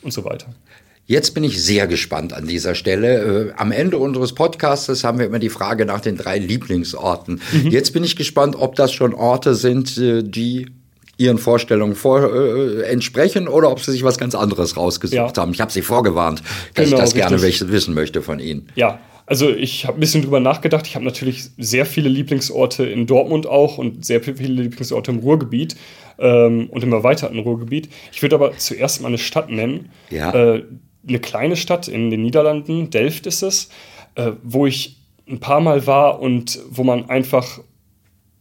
und 0.01 0.12
so 0.12 0.25
weiter. 0.25 0.47
Jetzt 1.09 1.33
bin 1.33 1.43
ich 1.43 1.63
sehr 1.63 1.88
gespannt 1.88 2.33
an 2.33 2.45
dieser 2.45 2.75
Stelle. 2.75 3.49
Äh, 3.49 3.53
am 3.57 3.71
Ende 3.71 3.97
unseres 3.97 4.33
Podcasts 4.33 5.03
haben 5.03 5.17
wir 5.17 5.25
immer 5.25 5.39
die 5.39 5.49
Frage 5.49 5.88
nach 5.88 6.01
den 6.01 6.17
drei 6.17 6.38
Lieblingsorten. 6.38 7.41
Mhm. 7.51 7.71
Jetzt 7.71 7.93
bin 7.93 8.03
ich 8.03 8.15
gespannt, 8.15 8.55
ob 8.55 8.75
das 8.75 8.93
schon 8.93 9.15
Orte 9.15 9.55
sind, 9.55 9.97
äh, 9.97 10.21
die 10.21 10.67
Ihren 11.17 11.39
Vorstellungen 11.39 11.95
vor, 11.95 12.31
äh, 12.31 12.83
entsprechen 12.83 13.47
oder 13.47 13.71
ob 13.71 13.81
Sie 13.81 13.91
sich 13.91 14.03
was 14.03 14.19
ganz 14.19 14.35
anderes 14.35 14.77
rausgesucht 14.77 15.35
ja. 15.35 15.41
haben. 15.41 15.51
Ich 15.51 15.62
habe 15.62 15.71
Sie 15.71 15.81
vorgewarnt, 15.81 16.43
dass 16.75 16.85
genau, 16.85 16.97
ich 16.97 17.03
das 17.03 17.13
gerne 17.15 17.41
richtig. 17.41 17.71
wissen 17.71 17.95
möchte 17.95 18.21
von 18.21 18.39
Ihnen. 18.39 18.69
Ja, 18.75 18.99
also 19.29 19.51
ich 19.51 19.85
habe 19.85 19.97
ein 19.97 19.99
bisschen 19.99 20.23
drüber 20.23 20.39
nachgedacht. 20.39 20.87
Ich 20.87 20.95
habe 20.95 21.05
natürlich 21.05 21.43
sehr 21.55 21.85
viele 21.85 22.09
Lieblingsorte 22.09 22.83
in 22.83 23.05
Dortmund 23.05 23.45
auch 23.45 23.77
und 23.77 24.03
sehr 24.03 24.23
viele 24.23 24.63
Lieblingsorte 24.63 25.11
im 25.11 25.19
Ruhrgebiet 25.19 25.75
ähm, 26.17 26.67
und 26.71 26.83
im 26.83 26.91
erweiterten 26.91 27.37
Ruhrgebiet. 27.37 27.89
Ich 28.11 28.23
würde 28.23 28.35
aber 28.35 28.57
zuerst 28.57 29.01
mal 29.01 29.09
eine 29.09 29.19
Stadt 29.19 29.51
nennen, 29.51 29.91
ja. 30.09 30.33
äh, 30.33 30.63
eine 31.07 31.19
kleine 31.19 31.57
Stadt 31.57 31.87
in 31.87 32.09
den 32.09 32.23
Niederlanden, 32.23 32.89
Delft 32.89 33.27
ist 33.27 33.43
es, 33.43 33.69
äh, 34.15 34.31
wo 34.41 34.65
ich 34.65 34.97
ein 35.29 35.39
paar 35.39 35.61
Mal 35.61 35.85
war 35.85 36.19
und 36.19 36.57
wo 36.71 36.83
man 36.83 37.07
einfach 37.11 37.59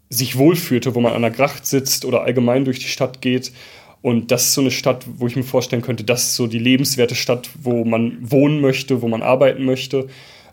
sich 0.09 0.39
wohlfühlte, 0.39 0.95
wo 0.95 1.01
man 1.01 1.13
an 1.13 1.21
der 1.21 1.31
Gracht 1.31 1.67
sitzt 1.67 2.07
oder 2.07 2.23
allgemein 2.23 2.65
durch 2.65 2.79
die 2.79 2.89
Stadt 2.89 3.21
geht. 3.21 3.53
Und 4.01 4.31
das 4.31 4.45
ist 4.45 4.55
so 4.55 4.63
eine 4.63 4.71
Stadt, 4.71 5.05
wo 5.19 5.27
ich 5.27 5.37
mir 5.37 5.43
vorstellen 5.43 5.83
könnte, 5.83 6.05
das 6.05 6.29
ist 6.29 6.37
so 6.37 6.47
die 6.47 6.59
lebenswerte 6.59 7.15
Stadt, 7.15 7.51
wo 7.63 7.85
man 7.85 8.17
wohnen 8.23 8.63
möchte, 8.63 9.03
wo 9.03 9.09
man 9.09 9.21
arbeiten 9.21 9.67
möchte. 9.67 10.09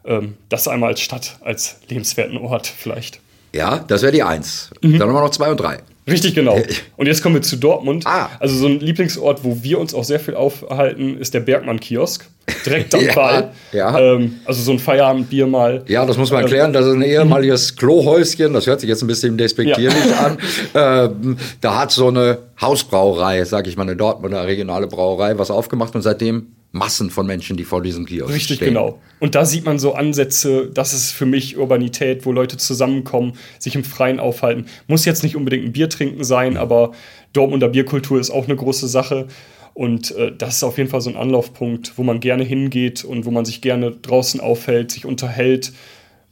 Ähm, 0.06 0.36
das 0.50 0.68
einmal 0.68 0.90
als 0.90 1.02
Stadt, 1.02 1.38
als 1.42 1.78
lebenswerten 1.90 2.38
Ort 2.38 2.68
vielleicht. 2.68 3.20
Ja, 3.54 3.80
das 3.88 4.02
wäre 4.02 4.12
die 4.12 4.24
Eins. 4.24 4.70
Mhm. 4.82 5.00
Dann 5.00 5.08
haben 5.08 5.16
wir 5.16 5.22
noch 5.22 5.30
zwei 5.30 5.50
und 5.50 5.60
drei. 5.60 5.80
Richtig, 6.08 6.36
genau. 6.36 6.62
Und 6.98 7.08
jetzt 7.08 7.24
kommen 7.24 7.34
wir 7.36 7.42
zu 7.42 7.56
Dortmund. 7.56 8.06
Ah. 8.06 8.30
Also 8.40 8.56
so 8.56 8.68
ein 8.68 8.80
Lieblingsort, 8.80 9.44
wo 9.44 9.64
wir 9.64 9.80
uns 9.80 9.94
auch 9.96 10.04
sehr 10.04 10.20
viel 10.20 10.36
aufhalten, 10.36 11.18
ist 11.18 11.34
der 11.34 11.40
Bergmann-Kiosk. 11.40 12.28
Direkt 12.64 12.94
am 12.94 13.02
Fall. 13.14 13.54
ja, 13.72 13.98
Ähm, 13.98 14.36
also 14.46 14.62
so 14.62 14.72
ein 14.72 14.78
Feierabendbier 14.78 15.48
mal. 15.48 15.84
Ja, 15.88 16.06
das 16.06 16.18
muss 16.18 16.32
man 16.32 16.44
erklären. 16.44 16.74
Das 16.74 16.86
ist 16.86 16.94
ein 16.94 17.02
ehemaliges 17.02 17.76
Klohäuschen. 17.76 18.54
Das 18.54 18.68
hört 18.68 18.82
sich 18.82 18.90
jetzt 18.90 19.02
ein 19.02 19.08
bisschen 19.08 19.36
despektierlich 19.38 20.06
ja. 20.12 20.26
an. 20.26 20.38
Ähm, 20.76 21.38
da 21.62 21.80
hat 21.80 21.92
so 21.92 22.10
eine 22.10 22.40
Hausbrauerei, 22.62 23.44
sag 23.46 23.66
ich 23.66 23.78
mal, 23.78 23.84
eine 23.84 23.96
Dortmunder 23.96 24.46
regionale 24.46 24.88
Brauerei, 24.88 25.38
was 25.38 25.50
aufgemacht 25.50 25.96
und 25.96 26.02
seitdem 26.02 26.55
Massen 26.76 27.10
von 27.10 27.26
Menschen, 27.26 27.56
die 27.56 27.64
vor 27.64 27.82
diesem 27.82 28.06
Kiosk 28.06 28.34
Richtig, 28.34 28.58
stehen. 28.58 28.70
genau. 28.70 29.00
Und 29.22 29.34
da 29.34 29.46
sieht 29.46 29.64
man 29.64 29.80
so 29.80 29.94
Ansätze, 29.94 30.70
das 30.74 30.94
ist 30.94 31.12
für 31.12 31.26
mich 31.26 31.58
Urbanität, 31.58 32.26
wo 32.26 32.34
Leute 32.34 32.58
zusammenkommen, 32.58 33.34
sich 33.60 33.76
im 33.76 33.86
Freien 33.86 34.20
aufhalten. 34.20 34.66
Muss 34.88 35.06
jetzt 35.06 35.24
nicht 35.24 35.38
unbedingt 35.38 35.64
ein 35.64 35.72
Bier 35.72 35.88
trinken 35.88 36.26
sein, 36.26 36.54
mhm. 36.54 36.58
aber 36.60 36.92
Dortmunder 37.32 37.70
Bierkultur 37.70 38.20
ist 38.20 38.30
auch 38.30 38.44
eine 38.44 38.58
große 38.58 38.90
Sache. 38.90 39.28
Und 39.74 40.12
äh, 40.16 40.34
das 40.38 40.58
ist 40.58 40.64
auf 40.64 40.78
jeden 40.78 40.90
Fall 40.90 41.00
so 41.00 41.10
ein 41.10 41.16
Anlaufpunkt, 41.16 41.94
wo 41.98 42.04
man 42.04 42.20
gerne 42.20 42.44
hingeht 42.44 43.06
und 43.06 43.26
wo 43.26 43.32
man 43.32 43.46
sich 43.46 43.62
gerne 43.62 43.92
draußen 43.92 44.42
aufhält, 44.42 44.92
sich 44.92 45.06
unterhält 45.06 45.72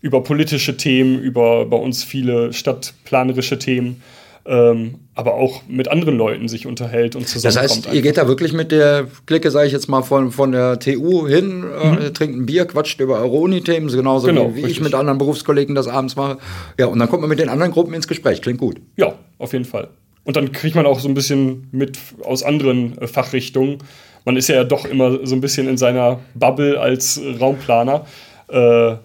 über 0.01 0.23
politische 0.23 0.75
Themen, 0.75 1.19
über 1.19 1.65
bei 1.65 1.77
uns 1.77 2.03
viele 2.03 2.51
stadtplanerische 2.51 3.59
Themen. 3.59 4.01
Ähm, 4.45 4.95
aber 5.15 5.35
auch 5.35 5.61
mit 5.67 5.87
anderen 5.87 6.17
Leuten 6.17 6.47
sich 6.47 6.67
unterhält 6.67 7.15
und 7.15 7.27
zusammenkommt. 7.27 7.69
Das 7.69 7.85
heißt, 7.85 7.93
ihr 7.93 8.01
geht 8.01 8.17
da 8.17 8.27
wirklich 8.27 8.51
mit 8.51 8.71
der 8.71 9.07
Clique, 9.25 9.49
sage 9.51 9.67
ich 9.67 9.73
jetzt 9.73 9.87
mal, 9.87 10.01
von, 10.01 10.31
von 10.31 10.51
der 10.51 10.79
TU 10.79 11.27
hin, 11.27 11.63
äh, 11.63 11.87
mhm. 11.87 11.97
äh, 11.97 12.11
trinkt 12.11 12.35
ein 12.35 12.45
Bier, 12.45 12.65
quatscht 12.65 12.99
über 12.99 13.19
Euroni-Themen, 13.19 13.89
genauso 13.89 14.27
genau, 14.27 14.53
wie, 14.55 14.65
wie 14.65 14.69
ich 14.69 14.81
mit 14.81 14.95
anderen 14.95 15.17
Berufskollegen 15.17 15.75
das 15.75 15.87
abends 15.87 16.15
mache. 16.15 16.39
Ja, 16.77 16.87
und 16.87 16.99
dann 16.99 17.09
kommt 17.09 17.21
man 17.21 17.29
mit 17.29 17.39
den 17.39 17.49
anderen 17.49 17.71
Gruppen 17.71 17.93
ins 17.93 18.07
Gespräch. 18.07 18.41
Klingt 18.41 18.59
gut. 18.59 18.81
Ja, 18.97 19.13
auf 19.37 19.53
jeden 19.53 19.65
Fall. 19.65 19.89
Und 20.25 20.35
dann 20.35 20.51
kriegt 20.51 20.75
man 20.75 20.85
auch 20.85 20.99
so 20.99 21.07
ein 21.07 21.13
bisschen 21.13 21.67
mit 21.71 21.97
aus 22.23 22.43
anderen 22.43 22.97
äh, 22.97 23.07
Fachrichtungen. 23.07 23.77
Man 24.25 24.35
ist 24.35 24.49
ja 24.49 24.63
doch 24.63 24.85
immer 24.85 25.25
so 25.25 25.35
ein 25.35 25.41
bisschen 25.41 25.67
in 25.67 25.77
seiner 25.77 26.19
Bubble 26.33 26.79
als 26.79 27.21
Raumplaner 27.39 28.05
äh, 28.47 28.95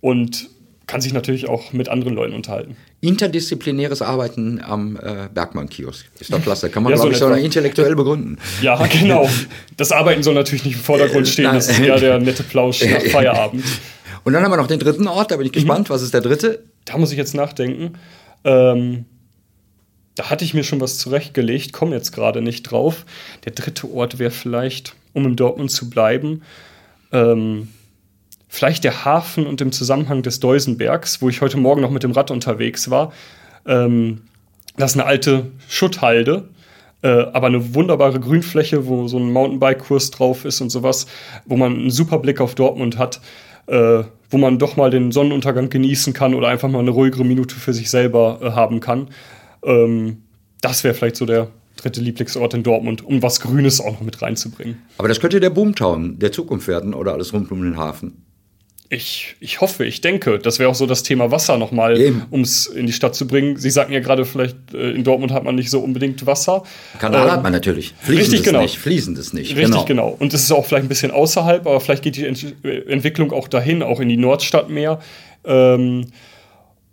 und 0.00 0.48
kann 0.86 1.00
sich 1.00 1.12
natürlich 1.12 1.48
auch 1.48 1.72
mit 1.72 1.88
anderen 1.88 2.14
Leuten 2.14 2.34
unterhalten. 2.34 2.76
Interdisziplinäres 3.00 4.02
Arbeiten 4.02 4.60
am 4.62 4.96
äh, 4.96 5.28
Bergmann-Kiosk. 5.32 6.06
Ist 6.18 6.32
doch 6.32 6.42
klasse. 6.42 6.68
Kann 6.68 6.82
man, 6.82 6.92
ja, 6.92 6.96
glaube 6.96 7.14
so 7.14 7.26
ich, 7.28 7.38
so 7.38 7.44
intellektuell 7.44 7.96
begründen. 7.96 8.38
Ja, 8.60 8.84
genau. 9.00 9.28
Das 9.76 9.90
Arbeiten 9.90 10.22
soll 10.22 10.34
natürlich 10.34 10.64
nicht 10.64 10.74
im 10.74 10.82
Vordergrund 10.82 11.26
stehen. 11.26 11.52
Das 11.52 11.68
ist 11.68 11.78
ja 11.78 11.96
der 11.96 12.18
nette 12.18 12.42
Plausch 12.42 12.84
nach 12.84 13.02
Feierabend. 13.10 13.64
Und 14.24 14.34
dann 14.34 14.44
haben 14.44 14.50
wir 14.50 14.58
noch 14.58 14.66
den 14.66 14.78
dritten 14.78 15.08
Ort. 15.08 15.30
Da 15.30 15.36
bin 15.36 15.46
ich 15.46 15.52
gespannt. 15.52 15.88
Mhm. 15.88 15.94
Was 15.94 16.02
ist 16.02 16.12
der 16.12 16.20
dritte? 16.20 16.62
Da 16.84 16.98
muss 16.98 17.10
ich 17.10 17.16
jetzt 17.16 17.34
nachdenken. 17.34 17.94
Ähm, 18.44 19.06
da 20.14 20.28
hatte 20.28 20.44
ich 20.44 20.52
mir 20.52 20.64
schon 20.64 20.80
was 20.80 20.98
zurechtgelegt, 20.98 21.72
komme 21.72 21.94
jetzt 21.94 22.12
gerade 22.12 22.42
nicht 22.42 22.64
drauf. 22.64 23.06
Der 23.46 23.52
dritte 23.52 23.90
Ort 23.90 24.18
wäre 24.18 24.30
vielleicht, 24.30 24.94
um 25.14 25.24
in 25.24 25.36
Dortmund 25.36 25.70
zu 25.70 25.88
bleiben, 25.88 26.42
ähm, 27.12 27.68
vielleicht 28.50 28.82
der 28.82 29.04
Hafen 29.04 29.46
und 29.46 29.60
im 29.60 29.70
Zusammenhang 29.70 30.22
des 30.22 30.40
Deusenbergs, 30.40 31.22
wo 31.22 31.28
ich 31.28 31.40
heute 31.40 31.56
Morgen 31.56 31.80
noch 31.80 31.90
mit 31.90 32.02
dem 32.02 32.10
Rad 32.10 32.32
unterwegs 32.32 32.90
war. 32.90 33.12
Ähm, 33.64 34.22
das 34.76 34.90
ist 34.90 34.96
eine 34.98 35.06
alte 35.06 35.46
Schutthalde, 35.68 36.48
äh, 37.02 37.08
aber 37.08 37.46
eine 37.46 37.74
wunderbare 37.74 38.18
Grünfläche, 38.18 38.86
wo 38.86 39.06
so 39.06 39.18
ein 39.18 39.32
Mountainbike-Kurs 39.32 40.10
drauf 40.10 40.44
ist 40.44 40.60
und 40.60 40.70
sowas, 40.70 41.06
wo 41.46 41.56
man 41.56 41.74
einen 41.74 41.90
super 41.90 42.18
Blick 42.18 42.40
auf 42.40 42.56
Dortmund 42.56 42.98
hat, 42.98 43.20
äh, 43.68 44.02
wo 44.30 44.36
man 44.36 44.58
doch 44.58 44.76
mal 44.76 44.90
den 44.90 45.12
Sonnenuntergang 45.12 45.70
genießen 45.70 46.12
kann 46.12 46.34
oder 46.34 46.48
einfach 46.48 46.68
mal 46.68 46.80
eine 46.80 46.90
ruhigere 46.90 47.24
Minute 47.24 47.54
für 47.54 47.72
sich 47.72 47.88
selber 47.88 48.40
äh, 48.42 48.50
haben 48.50 48.80
kann. 48.80 49.08
Ähm, 49.64 50.24
das 50.60 50.82
wäre 50.82 50.94
vielleicht 50.94 51.16
so 51.16 51.24
der 51.24 51.48
dritte 51.76 52.00
Lieblingsort 52.00 52.52
in 52.54 52.64
Dortmund, 52.64 53.04
um 53.04 53.22
was 53.22 53.40
Grünes 53.40 53.80
auch 53.80 53.92
noch 53.92 54.00
mit 54.00 54.20
reinzubringen. 54.20 54.82
Aber 54.98 55.06
das 55.06 55.20
könnte 55.20 55.38
der 55.38 55.50
Boomtown 55.50 56.18
der 56.18 56.32
Zukunft 56.32 56.66
werden 56.66 56.94
oder 56.94 57.12
alles 57.12 57.32
rund 57.32 57.52
um 57.52 57.62
den 57.62 57.76
Hafen. 57.76 58.24
Ich, 58.92 59.36
ich 59.38 59.60
hoffe, 59.60 59.84
ich 59.84 60.00
denke, 60.00 60.40
das 60.40 60.58
wäre 60.58 60.68
auch 60.68 60.74
so 60.74 60.84
das 60.84 61.04
Thema 61.04 61.30
Wasser 61.30 61.56
nochmal, 61.56 61.96
um 62.30 62.40
es 62.40 62.66
in 62.66 62.86
die 62.86 62.92
Stadt 62.92 63.14
zu 63.14 63.28
bringen. 63.28 63.56
Sie 63.56 63.70
sagten 63.70 63.92
ja 63.92 64.00
gerade, 64.00 64.24
vielleicht 64.24 64.56
äh, 64.74 64.90
in 64.90 65.04
Dortmund 65.04 65.32
hat 65.32 65.44
man 65.44 65.54
nicht 65.54 65.70
so 65.70 65.78
unbedingt 65.78 66.26
Wasser. 66.26 66.64
Kanal 66.98 67.26
ähm, 67.26 67.32
hat 67.32 67.42
man 67.44 67.52
natürlich. 67.52 67.94
Fließendes 68.00 68.32
richtig, 68.32 68.42
genau. 68.42 68.62
nicht. 68.62 68.78
Fließendes 68.78 69.32
nicht. 69.32 69.54
Richtig, 69.54 69.70
genau. 69.70 69.84
genau. 69.84 70.16
Und 70.18 70.34
es 70.34 70.42
ist 70.42 70.50
auch 70.50 70.66
vielleicht 70.66 70.86
ein 70.86 70.88
bisschen 70.88 71.12
außerhalb, 71.12 71.68
aber 71.68 71.80
vielleicht 71.80 72.02
geht 72.02 72.16
die 72.16 72.26
Ent 72.26 72.44
Entwicklung 72.64 73.32
auch 73.32 73.46
dahin, 73.46 73.84
auch 73.84 74.00
in 74.00 74.08
die 74.08 74.16
Nordstadt 74.16 74.70
mehr. 74.70 74.98
Ähm, 75.44 76.06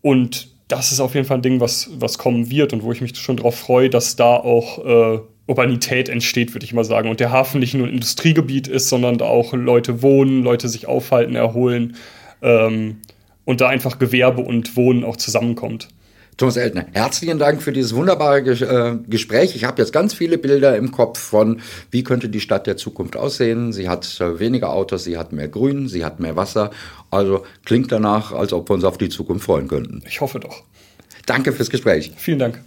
und 0.02 0.50
das 0.68 0.92
ist 0.92 1.00
auf 1.00 1.16
jeden 1.16 1.26
Fall 1.26 1.40
ein 1.40 1.42
Ding, 1.42 1.60
was, 1.60 1.90
was 1.98 2.20
kommen 2.20 2.52
wird 2.52 2.74
und 2.74 2.84
wo 2.84 2.92
ich 2.92 3.02
mich 3.02 3.18
schon 3.18 3.38
darauf 3.38 3.56
freue, 3.56 3.90
dass 3.90 4.16
da 4.16 4.36
auch 4.36 5.16
äh, 5.16 5.20
Urbanität 5.48 6.10
entsteht, 6.10 6.54
würde 6.54 6.66
ich 6.66 6.74
mal 6.74 6.84
sagen. 6.84 7.10
Und 7.10 7.20
der 7.20 7.32
Hafen 7.32 7.60
nicht 7.60 7.74
nur 7.74 7.88
ein 7.88 7.94
Industriegebiet 7.94 8.68
ist, 8.68 8.90
sondern 8.90 9.18
da 9.18 9.26
auch 9.26 9.54
Leute 9.54 10.02
wohnen, 10.02 10.44
Leute 10.44 10.70
sich 10.70 10.88
aufhalten, 10.88 11.36
erholen 11.36 11.96
ähm, 12.42 12.98
und 13.46 13.62
da 13.62 13.70
einfach 13.70 13.98
Gewerbe 13.98 14.42
und 14.42 14.76
Wohnen 14.76 15.04
auch 15.04 15.16
zusammenkommt. 15.16 15.88
Thomas 16.38 16.56
Eltner, 16.56 16.86
herzlichen 16.94 17.40
Dank 17.40 17.64
für 17.64 17.72
dieses 17.72 17.96
wunderbare 17.96 18.42
äh, 18.42 18.98
Gespräch. 19.08 19.56
Ich 19.56 19.64
habe 19.64 19.82
jetzt 19.82 19.92
ganz 19.92 20.14
viele 20.14 20.38
Bilder 20.38 20.78
im 20.78 20.92
Kopf 20.92 21.18
von, 21.18 21.62
wie 21.90 22.04
könnte 22.04 22.30
die 22.30 22.42
Stadt 22.42 22.68
der 22.68 22.78
Zukunft 22.78 23.16
aussehen. 23.16 23.74
Sie 23.74 23.90
hat 23.90 24.22
äh, 24.22 24.40
weniger 24.40 24.72
Autos, 24.72 25.04
sie 25.04 25.18
hat 25.18 25.32
mehr 25.32 25.48
Grün, 25.48 25.88
sie 25.88 26.06
hat 26.06 26.20
mehr 26.20 26.36
Wasser. 26.36 26.70
Also 27.10 27.44
klingt 27.66 27.92
danach, 27.92 28.34
als 28.34 28.54
ob 28.54 28.70
wir 28.70 28.76
uns 28.76 28.84
auf 28.84 29.00
die 29.00 29.10
Zukunft 29.10 29.46
freuen 29.46 29.68
könnten. 29.68 30.04
Ich 30.08 30.22
hoffe 30.22 30.40
doch. 30.40 30.62
Danke 31.26 31.54
fürs 31.54 31.72
Gespräch. 31.72 32.12
Vielen 32.18 32.40
Dank. 32.40 32.62